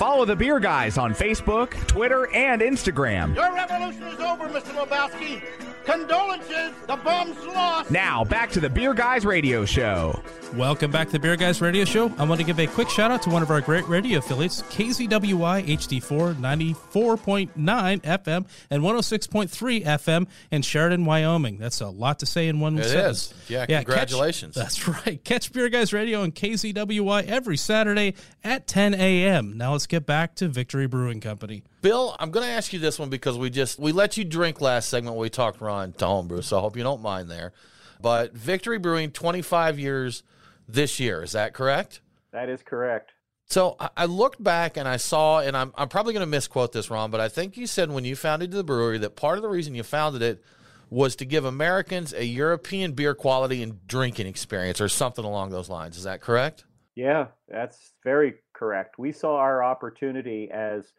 [0.07, 3.35] Follow the Beer Guys on Facebook, Twitter, and Instagram.
[3.35, 4.87] Your revolution is over, Mr.
[4.87, 5.42] Lebowski.
[5.87, 7.92] Condolences, the bum's lost.
[7.92, 10.20] Now, back to the Beer Guys Radio Show.
[10.55, 12.12] Welcome back to the Beer Guys Radio Show.
[12.18, 14.62] I want to give a quick shout out to one of our great radio affiliates,
[14.62, 21.59] KZWY HD4 94.9 FM and 106.3 FM in Sheridan, Wyoming.
[21.59, 23.33] That's a lot to say in one It sentence.
[23.33, 23.51] is.
[23.51, 24.57] Yeah, congratulations.
[24.57, 25.22] Catch, that's right.
[25.22, 29.57] Catch Beer Guys Radio on KZWY every Saturday at 10 a.m.
[29.57, 31.62] Now let's get back to Victory Brewing Company.
[31.87, 34.61] Bill, I'm going to ask you this one because we just we let you drink
[34.61, 37.53] last segment when we talked Ron to homebrew, so I hope you don't mind there.
[38.01, 40.25] But Victory Brewing, 25 years
[40.66, 42.01] this year, is that correct?
[42.33, 43.12] That is correct.
[43.44, 46.90] So I- looked back and I saw, and I'm, I'm probably going to misquote this,
[46.90, 49.49] Ron, but I think you said when you founded the brewery that part of the
[49.49, 50.42] reason you founded it
[50.90, 55.68] was to give Americans a European beer quality and drinking experience or something along those
[55.68, 55.96] lines.
[55.96, 56.64] Is that correct?
[56.96, 58.99] Yeah, that's very correct.
[58.99, 60.92] We saw our opportunity as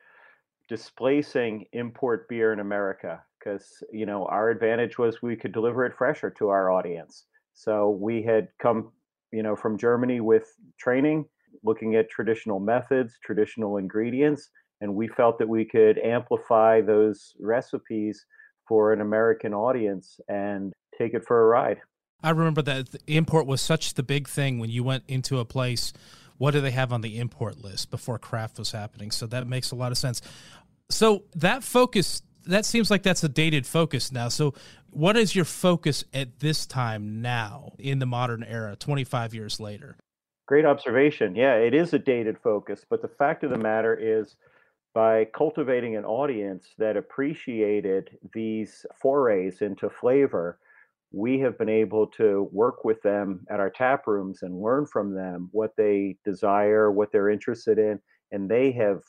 [0.68, 5.96] displacing import beer in America because, you know, our advantage was we could deliver it
[5.98, 7.26] fresher to our audience.
[7.54, 8.92] So we had come,
[9.32, 10.48] you know, from Germany with
[10.80, 11.26] training,
[11.64, 14.50] looking at traditional methods, traditional ingredients,
[14.82, 18.26] and we felt that we could amplify those recipes
[18.68, 21.80] for an American audience and take it for a ride.
[22.22, 25.94] I remember that import was such the big thing when you went into a place.
[26.38, 29.12] What do they have on the import list before craft was happening?
[29.12, 30.22] So that makes a lot of sense.
[30.90, 34.30] So that focus, that seems like that's a dated focus now.
[34.30, 34.54] So
[34.90, 39.98] what is your focus at this time now in the modern era, 25 years later?
[40.48, 41.36] Great observation.
[41.36, 44.36] Yeah, it is a dated focus, but the fact of the matter is
[44.94, 50.58] by cultivating an audience that appreciated these forays into flavor,
[51.12, 55.14] we have been able to work with them at our tap rooms and learn from
[55.14, 58.00] them what they desire, what they're interested in,
[58.32, 59.02] and they have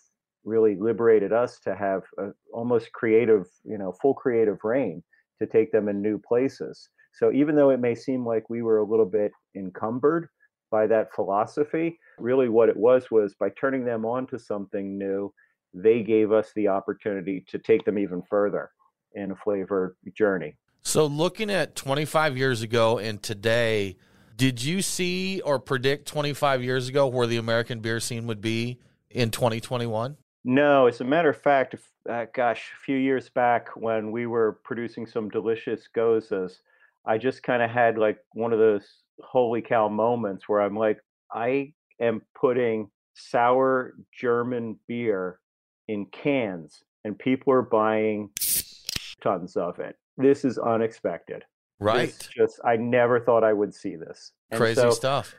[0.44, 5.02] really liberated us to have a, almost creative, you know, full creative reign
[5.40, 6.88] to take them in new places.
[7.14, 10.28] So even though it may seem like we were a little bit encumbered
[10.70, 15.32] by that philosophy, really what it was was by turning them on to something new,
[15.74, 18.70] they gave us the opportunity to take them even further
[19.14, 20.56] in a flavor journey.
[20.88, 23.98] So, looking at 25 years ago and today,
[24.38, 28.78] did you see or predict 25 years ago where the American beer scene would be
[29.10, 30.16] in 2021?
[30.46, 31.74] No, as a matter of fact,
[32.08, 36.62] uh, gosh, a few years back when we were producing some delicious goses,
[37.04, 38.88] I just kind of had like one of those
[39.22, 45.38] holy cow moments where I'm like, I am putting sour German beer
[45.86, 48.30] in cans and people are buying
[49.20, 49.94] tons of it.
[50.18, 51.44] This is unexpected.
[51.80, 52.08] Right.
[52.08, 54.32] It's just I never thought I would see this.
[54.50, 55.34] And Crazy so, stuff.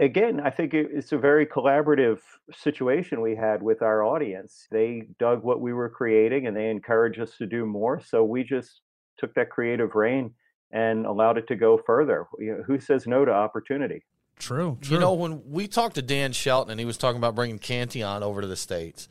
[0.00, 2.18] Again, I think it's a very collaborative
[2.52, 4.66] situation we had with our audience.
[4.72, 8.00] They dug what we were creating and they encouraged us to do more.
[8.00, 8.80] So we just
[9.18, 10.34] took that creative reign
[10.72, 12.26] and allowed it to go further.
[12.40, 14.04] You know, who says no to opportunity?
[14.38, 14.96] True, true.
[14.96, 18.22] You know, when we talked to Dan Shelton and he was talking about bringing Cantillon
[18.22, 19.08] over to the States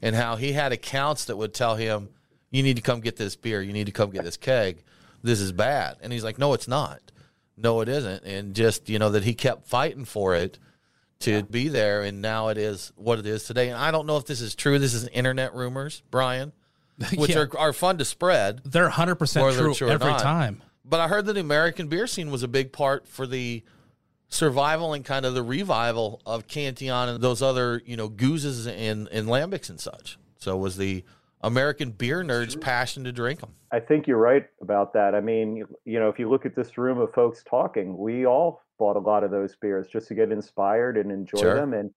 [0.00, 2.08] and how he had accounts that would tell him,
[2.50, 3.62] you need to come get this beer.
[3.62, 4.82] You need to come get this keg.
[5.22, 5.96] This is bad.
[6.00, 7.00] And he's like, no, it's not.
[7.56, 8.24] No, it isn't.
[8.24, 10.58] And just, you know, that he kept fighting for it
[11.20, 11.42] to yeah.
[11.42, 12.02] be there.
[12.02, 13.68] And now it is what it is today.
[13.68, 14.78] And I don't know if this is true.
[14.78, 16.52] This is internet rumors, Brian,
[17.16, 17.40] which yeah.
[17.40, 18.62] are, are fun to spread.
[18.64, 20.20] They're 100% true, true every not.
[20.20, 20.62] time.
[20.84, 23.62] But I heard that the American beer scene was a big part for the
[24.28, 29.08] survival and kind of the revival of Cantillon and those other, you know, gueuzes and,
[29.08, 30.18] and lambics and such.
[30.38, 31.04] So was the
[31.40, 33.50] American beer nerds' passion to drink them.
[33.70, 35.14] I think you're right about that.
[35.14, 38.62] I mean, you know, if you look at this room of folks talking, we all
[38.78, 41.54] bought a lot of those beers just to get inspired and enjoy sure.
[41.54, 41.74] them.
[41.74, 41.90] And,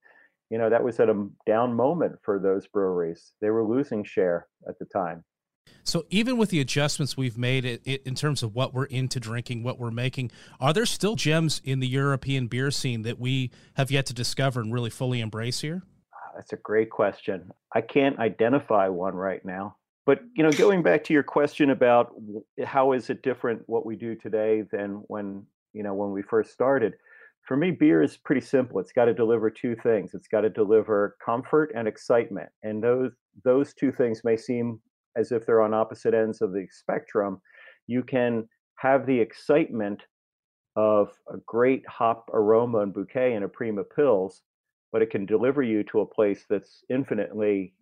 [0.50, 3.32] you know, that was at a down moment for those breweries.
[3.40, 5.24] They were losing share at the time.
[5.84, 9.18] So even with the adjustments we've made it, it, in terms of what we're into
[9.18, 13.50] drinking, what we're making, are there still gems in the European beer scene that we
[13.74, 15.82] have yet to discover and really fully embrace here?
[16.34, 17.50] That's a great question.
[17.74, 19.76] I can't identify one right now.
[20.04, 22.14] But you know, going back to your question about
[22.64, 26.52] how is it different what we do today than when you know when we first
[26.52, 26.94] started,
[27.42, 28.80] for me, beer is pretty simple.
[28.80, 30.14] It's got to deliver two things.
[30.14, 33.12] It's got to deliver comfort and excitement, and those
[33.44, 34.80] those two things may seem
[35.16, 37.40] as if they're on opposite ends of the spectrum,
[37.86, 40.02] you can have the excitement
[40.76, 44.40] of a great hop aroma and bouquet in a Prima Pils,
[44.92, 47.74] but it can deliver you to a place that's infinitely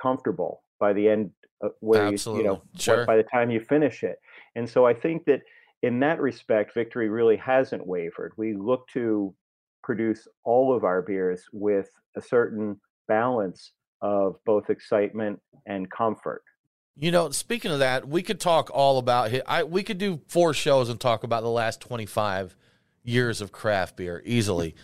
[0.00, 1.30] comfortable by the end
[1.62, 2.44] of where Absolutely.
[2.44, 3.06] you, you know sure.
[3.06, 4.18] by the time you finish it.
[4.56, 5.42] And so I think that
[5.82, 8.32] in that respect, Victory really hasn't wavered.
[8.36, 9.34] We look to
[9.82, 16.42] produce all of our beers with a certain balance of both excitement and comfort.
[16.96, 19.42] You know, speaking of that, we could talk all about it.
[19.46, 22.56] I we could do four shows and talk about the last 25
[23.04, 24.74] years of craft beer easily.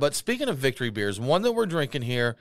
[0.00, 2.36] But speaking of victory beers, one that we're drinking here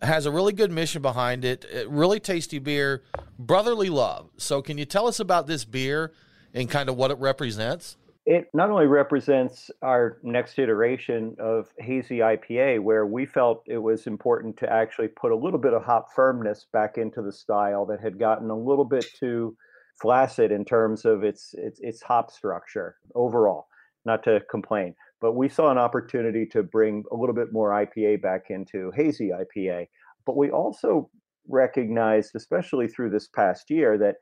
[0.00, 1.64] has a really good mission behind it.
[1.88, 3.02] Really tasty beer,
[3.38, 4.30] brotherly love.
[4.36, 6.12] So, can you tell us about this beer
[6.52, 7.96] and kind of what it represents?
[8.24, 14.06] it not only represents our next iteration of hazy IPA, where we felt it was
[14.06, 18.00] important to actually put a little bit of hop firmness back into the style that
[18.00, 19.56] had gotten a little bit too
[20.00, 23.66] flaccid in terms of its its, its hop structure overall.
[24.04, 28.20] Not to complain, but we saw an opportunity to bring a little bit more IPA
[28.20, 29.86] back into hazy IPA.
[30.26, 31.08] But we also
[31.48, 34.16] recognized, especially through this past year, that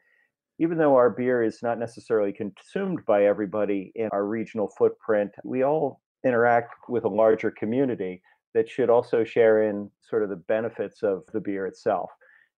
[0.59, 5.65] even though our beer is not necessarily consumed by everybody in our regional footprint, we
[5.65, 8.21] all interact with a larger community
[8.53, 12.11] that should also share in sort of the benefits of the beer itself.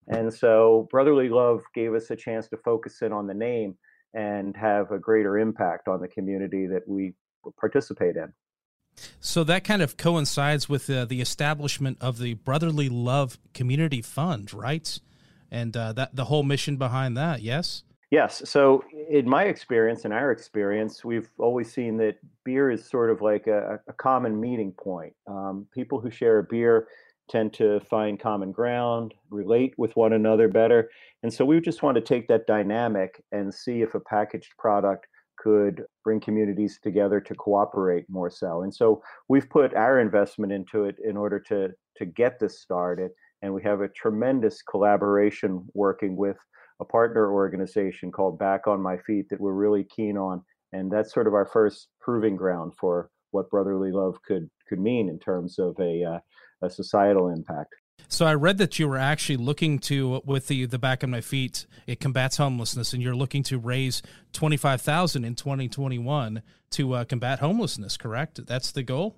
[0.08, 3.76] And so Brotherly Love gave us a chance to focus in on the name
[4.14, 7.14] and have a greater impact on the community that we
[7.50, 8.32] participate in.
[9.20, 14.52] So that kind of coincides with uh, the establishment of the Brotherly Love Community Fund,
[14.52, 14.98] right?
[15.50, 17.84] And uh, that the whole mission behind that, yes.
[18.12, 18.42] Yes.
[18.44, 23.22] So, in my experience, in our experience, we've always seen that beer is sort of
[23.22, 25.14] like a, a common meeting point.
[25.26, 26.88] Um, people who share a beer
[27.30, 30.90] tend to find common ground, relate with one another better.
[31.22, 35.06] And so, we just want to take that dynamic and see if a packaged product
[35.42, 38.62] could bring communities together to cooperate more so.
[38.62, 43.10] And so, we've put our investment into it in order to, to get this started.
[43.42, 46.36] And we have a tremendous collaboration working with
[46.80, 51.14] a partner organization called Back on My Feet that we're really keen on, and that's
[51.14, 55.58] sort of our first proving ground for what brotherly love could could mean in terms
[55.58, 56.18] of a uh,
[56.62, 57.74] a societal impact.
[58.08, 61.20] So I read that you were actually looking to, with the the Back on My
[61.20, 65.98] Feet, it combats homelessness, and you're looking to raise twenty five thousand in twenty twenty
[65.98, 67.96] one to uh, combat homelessness.
[67.96, 68.44] Correct?
[68.46, 69.16] That's the goal.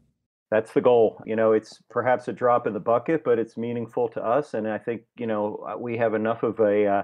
[0.51, 1.21] That's the goal.
[1.27, 4.69] You know, it's perhaps a drop in the bucket, but it's meaningful to us, and
[4.69, 7.03] I think you know uh, we have enough of a uh,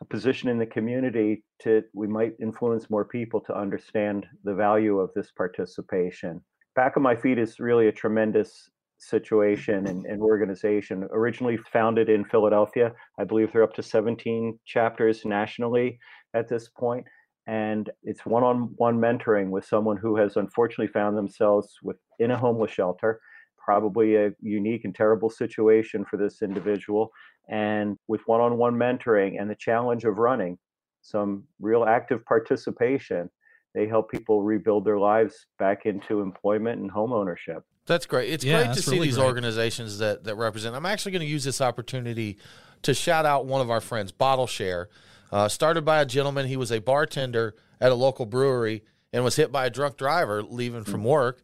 [0.00, 4.98] a position in the community to we might influence more people to understand the value
[4.98, 6.40] of this participation.
[6.74, 11.08] Back on My Feet is really a tremendous situation and, and, organization.
[11.10, 15.98] Originally founded in Philadelphia, I believe they're up to 17 chapters nationally
[16.34, 17.06] at this point.
[17.46, 23.20] and it's one-on-one mentoring with someone who has unfortunately found themselves within a homeless shelter.
[23.56, 27.10] Probably a unique and terrible situation for this individual,
[27.48, 30.58] and with one on one mentoring and the challenge of running,
[31.02, 33.30] some real active participation,
[33.74, 37.64] they help people rebuild their lives back into employment and home ownership.
[37.86, 38.30] That's great.
[38.32, 39.26] It's Yeah, great to see really these great.
[39.26, 40.74] organizations that that represent.
[40.76, 42.38] I'm actually going to use this opportunity
[42.82, 44.88] to shout out one of our friends, Bottle Share.
[45.32, 46.46] Uh, started by a gentleman.
[46.46, 50.42] He was a bartender at a local brewery and was hit by a drunk driver
[50.42, 51.40] leaving from work,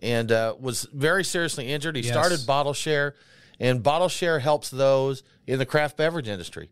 [0.00, 1.96] and uh, was very seriously injured.
[1.96, 2.12] He Yes.
[2.12, 3.14] started Bottle Share,
[3.58, 6.70] and Bottle Share helps those in the craft beverage industry.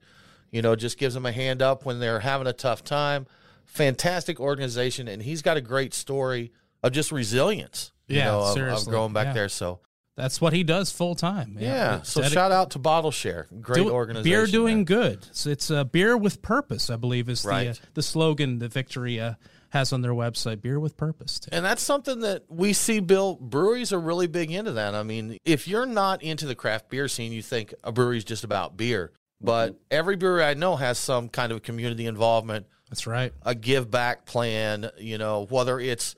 [0.52, 3.26] You know, just gives them a hand up when they're having a tough time.
[3.72, 7.90] Fantastic organization, and he's got a great story of just resilience.
[8.06, 8.90] You Yeah, know, of- of, seriously.
[8.90, 9.32] growing back Yeah.
[9.32, 9.48] there.
[9.48, 9.80] So
[10.14, 11.56] That's what he does full time.
[11.58, 12.02] yeah.
[12.02, 13.46] So Dedic- shout out to Bottle Share.
[13.62, 14.30] Great Do- organization.
[14.30, 14.84] Beer doing man.
[14.84, 15.26] good.
[15.32, 19.18] So it's uh, beer with purpose, I believe, is the uh, the slogan that Victory
[19.18, 19.34] uh,
[19.70, 20.60] has on their website.
[20.60, 21.38] Beer with purpose.
[21.40, 21.48] Tim.
[21.56, 23.36] And that's something that we see, Bill.
[23.36, 24.94] Breweries are really big into that.
[24.94, 28.44] I mean, if you're not into the craft beer scene, you think a brewery's just
[28.44, 29.12] about beer.
[29.40, 33.32] But every brewery I know has some kind of community involvement, That's right.
[33.42, 36.14] a give back plan, you know, whether it's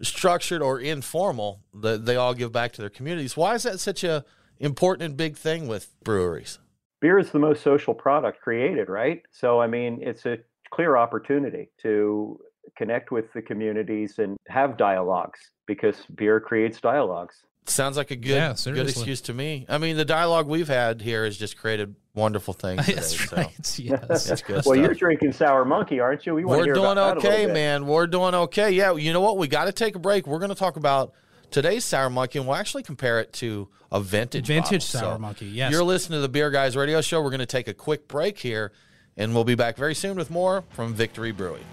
[0.00, 3.36] structured or informal, that they all give back to their communities.
[3.36, 4.24] Why is that such a
[4.58, 6.58] important and big thing with breweries?
[7.02, 9.22] beer is the most social product created, right?
[9.32, 10.38] So, I mean, it's a
[10.70, 12.38] clear opportunity to
[12.78, 17.42] connect with the communities and have dialogues because beer creates dialogues.
[17.66, 19.66] Sounds like a good Yeah, good excuse to me.
[19.68, 22.84] I mean, the dialogue we've had here has just created wonderful things.
[22.86, 23.36] Today, That's so.
[23.36, 23.78] right.
[23.78, 24.30] Yes.
[24.30, 24.76] It's good well, stuff.
[24.76, 26.34] you're drinking Sour Monkey, aren't you?
[26.34, 27.86] We want We're hear doing about that a okay, man.
[27.86, 28.72] We're doing okay.
[28.72, 29.38] Yeah, you know what?
[29.38, 30.26] We got to take a break.
[30.26, 31.12] We're going to talk about
[31.50, 35.00] today's Sour Monkey, and we'll actually compare it to a vintage Vintage bottle.
[35.00, 35.70] Sour So Monkey, yes.
[35.70, 37.22] You're listening to the Beer Guys Radio Show.
[37.22, 38.72] We're going to take a quick break here,
[39.16, 41.64] and we'll be back very soon with more from Victory Brewing.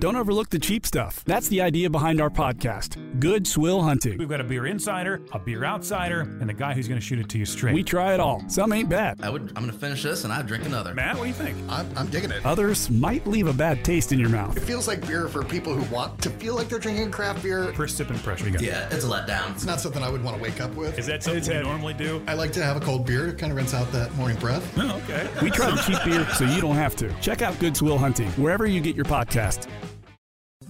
[0.00, 1.24] Don't overlook the cheap stuff.
[1.24, 4.16] That's the idea behind our podcast, Good Swill Hunting.
[4.16, 7.18] We've got a beer insider, a beer outsider, and the guy who's going to shoot
[7.18, 7.74] it to you straight.
[7.74, 8.44] We try it all.
[8.48, 9.18] Some ain't bad.
[9.20, 9.42] I would.
[9.56, 10.94] I'm going to finish this and I'd drink another.
[10.94, 11.58] Matt, what do you think?
[11.68, 12.46] I'm, I'm digging it.
[12.46, 14.56] Others might leave a bad taste in your mouth.
[14.56, 17.72] It feels like beer for people who want to feel like they're drinking craft beer.
[17.72, 18.46] First sip impression.
[18.46, 19.50] You got Yeah, it's a letdown.
[19.50, 20.96] It's not something I would want to wake up with.
[20.96, 22.22] Is that something you normally do?
[22.28, 24.72] I like to have a cold beer to kind of rinse out that morning breath.
[24.76, 25.28] Oh, okay.
[25.42, 27.12] We try the cheap beer so you don't have to.
[27.20, 29.68] Check out Good Swill Hunting wherever you get your podcast.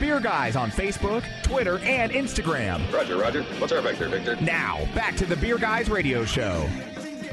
[0.00, 2.90] Beer Guys on Facebook, Twitter, and Instagram.
[2.90, 3.42] Roger, Roger.
[3.58, 4.34] What's our vector, Victor?
[4.36, 6.66] Now, back to the Beer Guys Radio Show.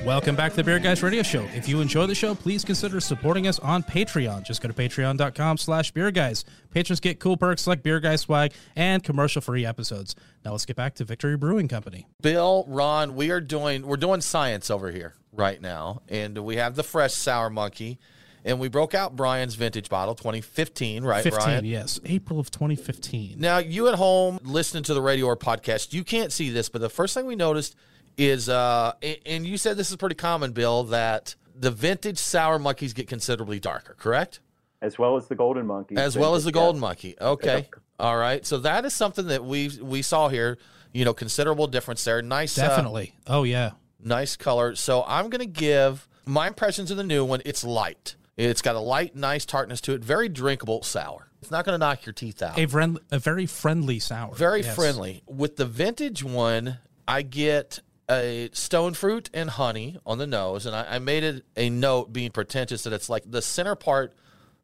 [0.05, 1.43] Welcome back to the Beer Guys Radio Show.
[1.55, 4.43] If you enjoy the show, please consider supporting us on Patreon.
[4.43, 6.45] Just go to patreon.com slash beer guys.
[6.71, 10.15] Patrons get cool perks like beer guy swag and commercial-free episodes.
[10.45, 12.07] Now let's get back to Victory Brewing Company.
[12.21, 16.75] Bill, Ron, we are doing we're doing science over here right now, and we have
[16.75, 17.99] the fresh sour monkey,
[18.47, 21.65] and we broke out Brian's vintage bottle, 2015, right, 15, Brian?
[21.65, 21.99] yes.
[22.05, 23.35] April of 2015.
[23.39, 26.81] Now, you at home listening to the radio or podcast, you can't see this, but
[26.81, 27.75] the first thing we noticed
[28.17, 28.93] is, uh,
[29.25, 33.59] and you said this is pretty common, Bill, that the vintage sour monkeys get considerably
[33.59, 34.39] darker, correct?
[34.81, 35.95] As well as the golden monkey.
[35.97, 36.53] As well as the Yeah.
[36.53, 37.15] golden monkey.
[37.19, 37.67] Okay.
[37.99, 38.45] All right.
[38.45, 40.59] So that is something that we we saw here.
[40.93, 42.21] You know, considerable difference there.
[42.21, 42.57] Nice.
[42.59, 43.13] uh, Definitely.
[43.25, 43.71] oh, yeah.
[44.03, 44.75] nice color.
[44.75, 47.41] So I'm going to give my impressions of the new one.
[47.43, 48.15] It's light.
[48.37, 50.03] It's got a light, nice tartness to it.
[50.03, 51.29] Very drinkable sour.
[51.41, 52.57] It's not going to knock your teeth out.
[52.57, 54.33] A, friend, a very friendly sour.
[54.35, 54.75] Very Yes.
[54.75, 55.23] friendly.
[55.27, 60.75] With the vintage one, I get a stone fruit and honey on the nose, and
[60.75, 64.13] I, I made it a note being pretentious that it's like the center part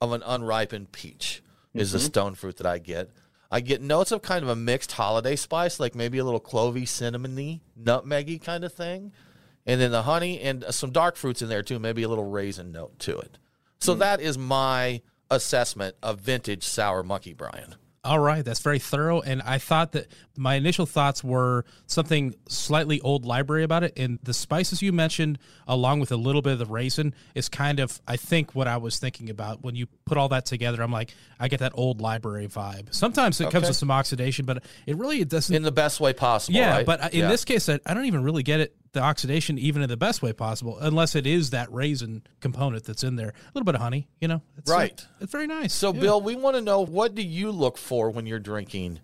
[0.01, 1.41] of an unripened peach
[1.73, 2.01] is the Mhm.
[2.05, 3.09] stone fruit that I get.
[3.51, 6.83] I get notes of kind of a mixed holiday spice, like maybe a little clovey,
[6.83, 9.11] cinnamony, nutmeggy kind of thing,
[9.65, 12.71] and then the honey and some dark fruits in there too, maybe a little raisin
[12.71, 13.37] note to it.
[13.83, 17.75] So that is my assessment of vintage sour monkey, Brian.
[18.05, 19.21] All right, that's very thorough.
[19.21, 23.93] And I thought that my initial thoughts were something slightly old library about it.
[23.97, 27.79] And the spices you mentioned, along with a little bit of the raisin, is kind
[27.79, 29.63] of, I think, what I was thinking about.
[29.63, 32.93] When you put all that together, I'm like, I get that old library vibe.
[32.93, 35.55] Sometimes it comes with some oxidation, but it really doesn't.
[35.55, 36.57] In the best way possible.
[36.57, 36.85] yeah, right?
[36.85, 37.29] but uh, in Yeah.
[37.29, 40.21] this case, I, I don't even really get it the oxidation even in the best
[40.21, 43.29] way possible, unless it is that raisin component that's in there.
[43.29, 44.41] A little bit of honey, you know.
[44.57, 45.05] It's, Right.
[45.19, 45.73] it's very nice.
[45.73, 45.99] So, Yeah.
[46.01, 48.99] Bill, we want to know what do you look for when you're drinking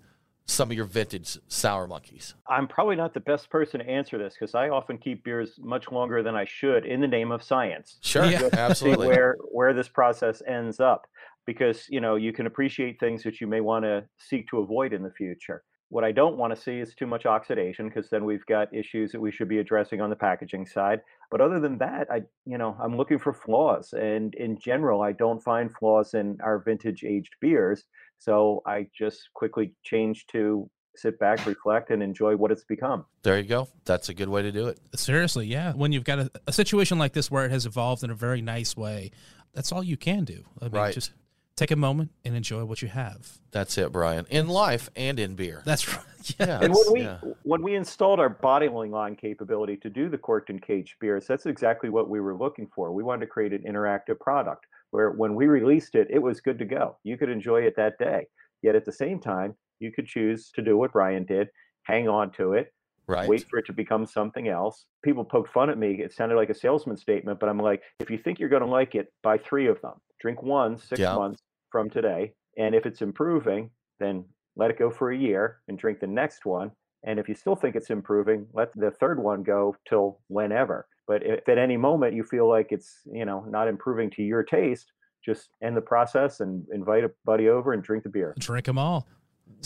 [0.45, 2.35] some of your vintage sour monkeys?
[2.47, 5.91] I'm probably not the best person to answer this because I often keep beers much
[5.91, 7.97] longer than I should in the name of science.
[8.01, 8.39] Sure, Yeah.
[8.39, 9.07] Just see absolutely.
[9.07, 11.07] where where this process ends up,
[11.45, 14.93] because you know you can appreciate things that you may want to seek to avoid
[14.93, 15.63] in the future.
[15.89, 19.11] What I don't want to see is too much oxidation because then we've got issues
[19.11, 21.01] that we should be addressing on the packaging side.
[21.31, 25.11] But other than that, I you know I'm looking for flaws, and in general, I
[25.13, 27.85] don't find flaws in our vintage aged beers.
[28.19, 33.05] So I just quickly change to sit back, reflect, and enjoy what it's become.
[33.23, 33.69] There you go.
[33.85, 34.79] That's a good way to do it.
[34.95, 35.71] Seriously, yeah.
[35.73, 38.41] When you've got a, a situation like this where it has evolved in a very
[38.41, 39.11] nice way,
[39.53, 40.43] that's all you can do.
[40.61, 40.93] I mean, Right.
[40.93, 41.13] just
[41.59, 43.37] take a moment and enjoy what you have.
[43.51, 44.25] That's it, Brian.
[44.29, 45.61] In life and in beer.
[45.65, 46.03] That's right.
[46.37, 46.59] Yeah.
[46.61, 47.19] And when we yeah.
[47.43, 51.45] when we installed our bottling line capability to do the corked and caged beers, that's
[51.45, 52.91] exactly what we were looking for.
[52.91, 56.59] We wanted to create an interactive product where when we released it, it was good
[56.59, 56.97] to go.
[57.03, 58.27] You could enjoy it that day.
[58.61, 61.47] Yet at the same time, you could choose to do what Brian did,
[61.83, 62.73] hang on to it,
[63.07, 63.27] Right.
[63.27, 64.85] wait for it to become something else.
[65.03, 66.01] People poked fun at me.
[66.03, 68.69] It sounded like a salesman statement, but I'm like, if you think you're going to
[68.69, 69.93] like it, buy three of them.
[70.21, 71.15] Drink one six Yeah.
[71.15, 71.41] months
[71.71, 72.33] from today.
[72.57, 76.45] And if it's improving, then let it go for a year and drink the next
[76.45, 76.71] one.
[77.05, 80.87] And if you still think it's improving, let the third one go till whenever.
[81.07, 84.43] But if at any moment you feel like it's, you know, not improving to your
[84.43, 84.91] taste,
[85.25, 88.35] just end the process and invite a buddy over and drink the beer.
[88.37, 89.07] Drink them all.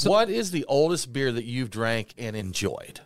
[0.03, 3.01] what is the oldest beer that you've drank and enjoyed?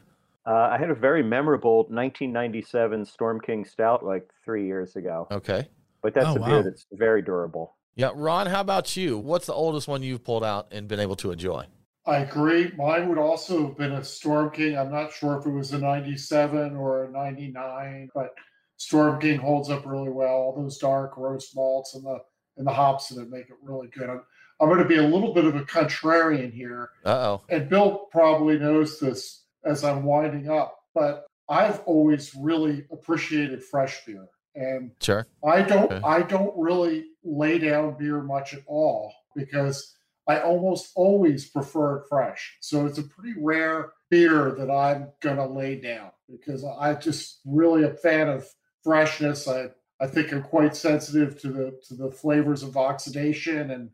[0.46, 5.28] Uh, I had a very memorable 1997 Storm King Stout like three years ago.
[5.32, 5.68] Okay.
[6.02, 6.48] But that's Oh, a wow.
[6.48, 7.76] beer that's very durable.
[7.98, 9.18] Yeah, Ron, how about you?
[9.18, 11.66] What's the oldest one you've pulled out and been able to enjoy?
[12.06, 12.72] I agree.
[12.78, 14.78] Mine would also have been a Storm King.
[14.78, 18.36] I'm not sure if it was a 97 or a 99, but
[18.78, 20.30] Storm King holds up really well.
[20.30, 22.20] All those dark roast malts and the
[22.58, 24.10] and the hops in it make it really good.
[24.10, 24.22] I'm,
[24.62, 26.90] I'm going to be a little bit of a contrarian here.
[27.04, 27.42] Uh oh.
[27.50, 34.06] And Bill probably knows this as I'm winding up, but I've always really appreciated fresh
[34.06, 34.28] beer.
[34.56, 35.28] And Sure.
[35.46, 36.02] I don't Okay.
[36.04, 39.96] I don't really lay down beer much at all because
[40.28, 42.58] I almost always prefer it fresh.
[42.62, 47.84] So it's a pretty rare beer that I'm gonna lay down because I just really
[47.84, 48.48] a fan of
[48.84, 49.48] freshness.
[49.48, 49.70] I
[50.00, 53.90] I think I'm quite sensitive to the to the flavors of oxidation and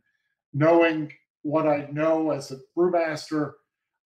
[0.54, 1.12] knowing
[1.44, 3.54] what I know as a brewmaster,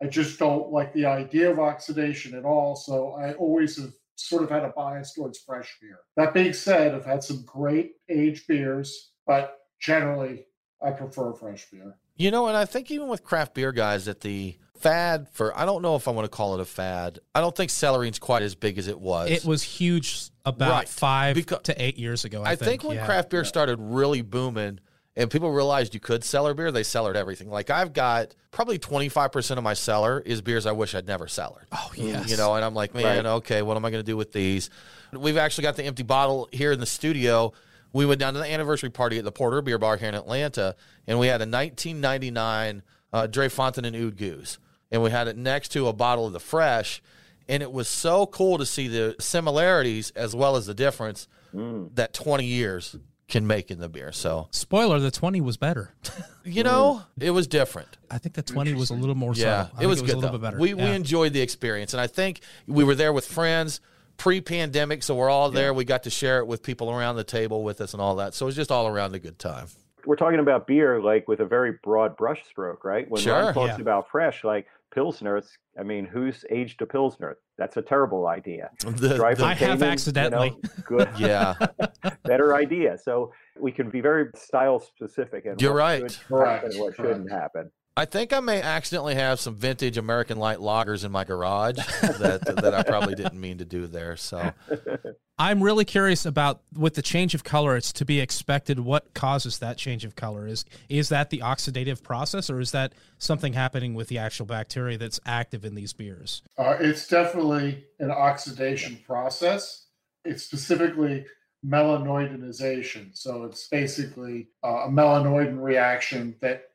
[0.02, 2.76] I just don't like the idea of oxidation at all.
[2.76, 6.00] So I always have sort of had a bias towards fresh beer.
[6.16, 10.46] That being said, I've had some great aged beers, but generally
[10.84, 11.96] I prefer fresh beer.
[12.16, 15.66] You know, and I think even with craft beer guys, that the fad for I
[15.66, 17.20] don't know if I want to call it a fad.
[17.36, 19.30] I don't think cellaring's quite as big as it was.
[19.30, 20.90] It was huge about Right.
[20.90, 22.44] five to eight years ago.
[22.44, 23.06] I, I think, when yeah.
[23.06, 24.80] craft beer started really booming
[25.16, 27.50] and people realized you could cellar beer, they cellared everything.
[27.50, 31.68] Like I've got probably 25% of my cellar is beers I wish I'd never cellared.
[31.72, 32.30] Oh, mm, yes.
[32.30, 33.26] You know, and I'm like, man, Right.
[33.26, 34.70] okay, what am I going to do with these?
[35.12, 37.54] We've actually got the empty bottle here in the studio.
[37.98, 40.76] We went down to the anniversary party at the Porter Beer Bar here in Atlanta,
[41.08, 44.60] and we had a 1999 uh, Drie Fonteinen and Oude Geuze,
[44.92, 47.02] and we had it next to a bottle of the Fresh,
[47.50, 52.14] and it was so cool to see the similarities as well as the difference that
[52.14, 52.96] 20 years
[53.28, 54.12] can make in the beer.
[54.12, 55.94] So, Spoiler: the twenty was better.
[56.46, 57.98] you know, it was different.
[58.12, 59.34] I think the twenty was a little more.
[59.34, 59.72] Yeah, subtle.
[59.74, 60.38] I it think was good a little though.
[60.38, 60.60] bit better.
[60.60, 63.82] We we enjoyed the experience, and I think we were there with friends
[64.18, 65.74] pre-pandemic, so we're all there.
[65.74, 68.34] We got to share it with people around the table with us and all that.
[68.34, 69.68] So it's just all around a good time.
[70.06, 73.10] We're talking about beer like with a very broad brush stroke, right?
[73.10, 73.34] When Sure.
[73.34, 73.82] Ron talks Yeah.
[73.82, 77.38] about fresh, like Pilsner, it's, I mean, who's aged a Pilsner?
[77.58, 78.70] That's a terrible idea.
[78.80, 80.50] The- the- from I have Cayman, you accidentally.
[80.52, 81.10] know, good.
[81.18, 81.56] Yeah.
[82.24, 82.98] better idea.
[82.98, 86.12] So we can be very style specific and You're what right.
[86.12, 87.70] should happen and what shouldn't happen.
[87.98, 92.44] I think I may accidentally have some vintage American Light lagers in my garage that
[92.62, 94.16] that I probably didn't mean to do there.
[94.16, 94.54] So
[95.40, 97.76] I'm really curious about with the change of color.
[97.76, 98.80] It's to be expected.
[98.80, 100.46] What causes that change of color?
[100.46, 105.00] Is is that the oxidative process, or is that something happening with the actual bacteria
[105.00, 106.44] that's active in these beers?
[106.56, 109.88] Uh, it's definitely an oxidation process.
[110.24, 111.26] It's specifically
[111.66, 113.18] melanoidinization.
[113.18, 116.66] So it's basically uh, a melanoidin reaction that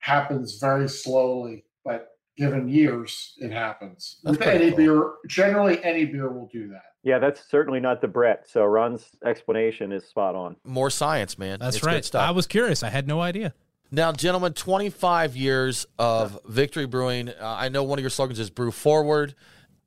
[0.00, 4.18] happens very slowly, but given years, it happens.
[4.24, 4.76] That's any cool.
[4.76, 6.82] beer, generally any beer will do that.
[7.02, 8.46] Yeah, that's certainly not the Brett.
[8.48, 10.56] So Ron's explanation is spot on.
[10.64, 11.58] more science, man.
[11.60, 12.04] That's It's good right.
[12.04, 12.26] stuff.
[12.28, 12.82] I was curious.
[12.82, 13.54] I had no idea.
[13.90, 17.28] Now, gentlemen, 25 years of Victory Brewing.
[17.30, 19.34] Uh, I know one of your slogans is brew forward.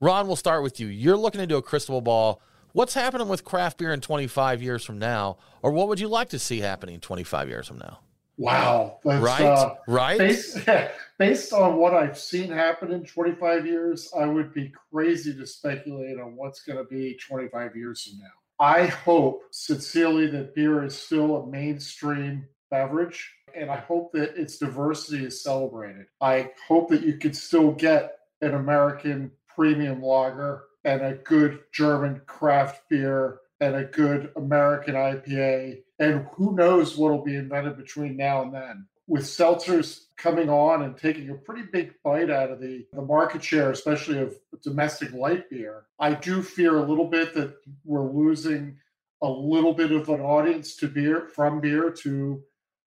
[0.01, 0.88] Ron, we'll start with you.
[0.88, 2.41] You're looking into a crystal ball.
[2.74, 6.30] What's happening with craft beer in 25 years from now, or what would you like
[6.30, 7.99] to see happening 25 years from now?
[8.38, 8.99] Wow.
[9.03, 9.41] Right?
[9.41, 10.17] uh, right?
[10.17, 10.57] Based,
[11.19, 16.19] based on what I've seen happen in 25 years, I would be crazy to speculate
[16.19, 18.25] on what's going to be 25 years from now.
[18.59, 24.57] I hope sincerely that beer is still a mainstream beverage, and I hope that its
[24.57, 26.05] diversity is celebrated.
[26.21, 32.21] I hope that you could still get an American premium lager and a good German
[32.25, 35.82] craft beer and a good American IPA.
[35.99, 38.88] And who knows what will be invented between now and then.
[39.07, 43.43] With seltzers coming on and taking a pretty big bite out of the, the market
[43.43, 48.78] share, especially of domestic light beer, I do fear a little bit that we're losing
[49.22, 52.43] a little bit of an audience to beer from beer to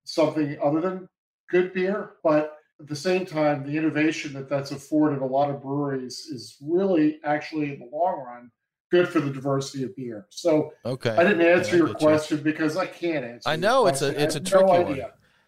[0.06, 1.08] something other than
[1.50, 2.12] good beer.
[2.24, 6.58] But at the same time, the innovation that that's afforded a lot of breweries is
[6.62, 8.52] really actually in the long run
[8.94, 10.28] good for the diversity of beer.
[10.30, 12.44] So okay, I didn't answer yeah, your question you.
[12.44, 13.50] because I can't answer.
[13.50, 15.02] I know it's a it's a tricky no one.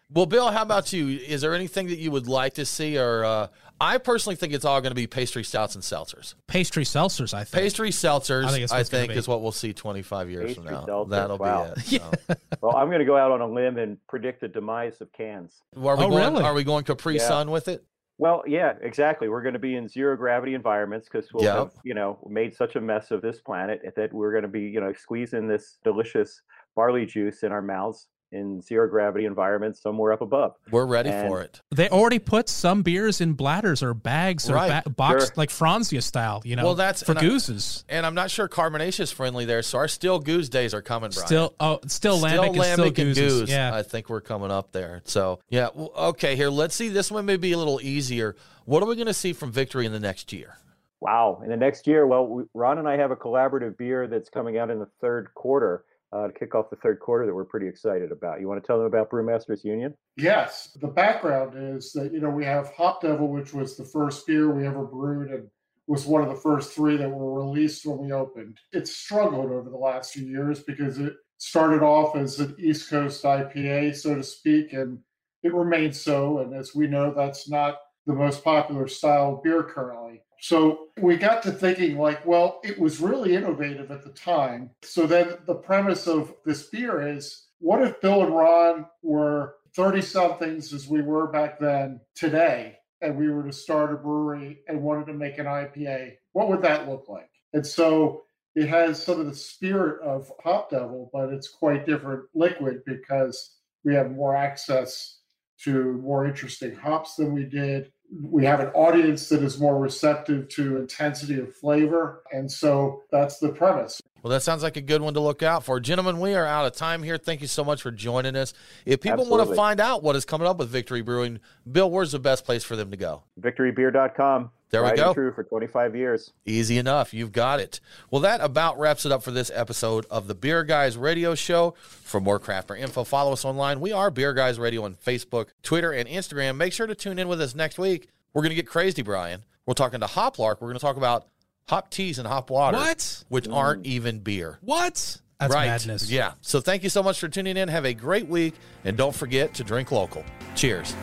[0.08, 1.08] Well, Bill, how about you?
[1.08, 3.48] Is there anything that you would like to see, or uh,
[3.80, 6.34] I personally think it's all going to be pastry stouts and seltzers.
[6.46, 7.64] Pastry seltzers, I think.
[7.64, 10.86] Pastry seltzers, I think, I think is what we'll see 25 years pastry from now.
[10.86, 11.74] Seltzers, That'll wow.
[11.74, 12.00] be it.
[12.00, 12.34] So.
[12.60, 15.60] well, I'm going to go out on a limb and predict the demise of cans.
[15.74, 16.44] Are we oh, going, really?
[16.44, 17.26] Are we going Capri Yeah.
[17.26, 17.84] Sun with it?
[18.18, 19.28] Well, yeah, exactly.
[19.28, 21.54] We're going to be in zero gravity environments because we'll Yep.
[21.54, 24.62] have, you know, made such a mess of this planet that we're going to be,
[24.62, 26.40] you know, squeezing this delicious
[26.74, 30.54] barley juice in our mouths in zero gravity environments somewhere up above.
[30.70, 31.60] We're ready And- for it.
[31.70, 34.84] They already put some beers in bladders or bags or Right.
[34.84, 35.34] ba- boxed Sure.
[35.36, 37.84] like Franzia style, you know, Well, that's- for and I- gueuzes.
[37.88, 41.10] And I'm not sure Carbonaceous friendly there, so our still gueuze days are coming.
[41.10, 41.26] Brian.
[41.26, 43.14] Still, oh, still lambic, and still and gueuzes.
[43.44, 43.48] gueuze.
[43.48, 45.02] Yeah, I think we're coming up there.
[45.04, 46.34] So yeah, well, okay.
[46.36, 46.88] Here, let's see.
[46.88, 48.34] This one may be a little easier.
[48.64, 50.58] What are we going to see from Victory in the next year?
[51.00, 51.40] Wow.
[51.44, 54.58] In the next year, well, we, Ron and I have a collaborative beer that's coming
[54.58, 57.68] out in the third quarter uh, to kick off the third quarter that we're pretty
[57.68, 58.40] excited about.
[58.40, 59.94] You want to tell them about Brewmasters Union?
[60.16, 60.76] Yes.
[60.80, 64.66] The background is that, you know, we have HopDevil, which was the first beer we
[64.66, 65.48] ever brewed and
[65.86, 68.58] was one of the first three that were released when we opened.
[68.72, 73.22] It's struggled over the last few years because it started off as an East Coast
[73.22, 74.98] IPA, so to speak, and
[75.42, 76.38] it remains so.
[76.40, 77.76] And as we know, that's not
[78.06, 80.05] the most popular style of beer currently.
[80.40, 84.70] So we got to thinking, like, well, it was really innovative at the time.
[84.82, 90.02] So then the premise of this beer is what if Bill and Ron were 30
[90.02, 94.82] somethings as we were back then today, and we were to start a brewery and
[94.82, 96.14] wanted to make an IPA?
[96.32, 97.30] What would that look like?
[97.52, 98.22] And so
[98.54, 103.94] it has some of the spirit of HopDevil, but it's quite different liquid because we
[103.94, 105.20] have more access
[105.62, 107.92] to more interesting hops than we did.
[108.10, 112.22] We have an audience that is more receptive to intensity of flavor.
[112.32, 114.00] And so that's the premise.
[114.26, 115.78] Well, that sounds like a good one to look out for.
[115.78, 117.16] Gentlemen, we are out of time here.
[117.16, 118.54] Thank you so much for joining us.
[118.84, 121.38] If people want to find out what is coming up with Victory Brewing,
[121.70, 123.22] Bill, where's the best place for them to go?
[123.40, 124.50] VictoryBeer.com.
[124.70, 125.14] There we go.
[125.14, 126.32] True for 25 years.
[126.44, 127.14] Easy enough.
[127.14, 127.78] You've got it.
[128.10, 131.76] Well, that about wraps it up for this episode of the Beer Guys Radio Show.
[131.78, 133.78] For more craft beer info, follow us online.
[133.78, 136.56] We are Beer Guys Radio on Facebook, Twitter, and Instagram.
[136.56, 138.08] Make sure to tune in with us next week.
[138.34, 139.44] We're going to get crazy, Brian.
[139.66, 140.60] We're talking to Hoplark.
[140.60, 141.28] We're going to talk about
[141.68, 143.24] hop teas and hop water, What?
[143.28, 143.54] which mm.
[143.54, 144.58] aren't even beer.
[144.60, 145.20] What?
[145.38, 145.66] That's right.
[145.66, 146.10] madness.
[146.10, 146.32] Yeah.
[146.40, 147.68] So thank you so much for tuning in.
[147.68, 148.54] Have a great week.
[148.84, 150.24] And don't forget to drink local.
[150.54, 150.94] Cheers.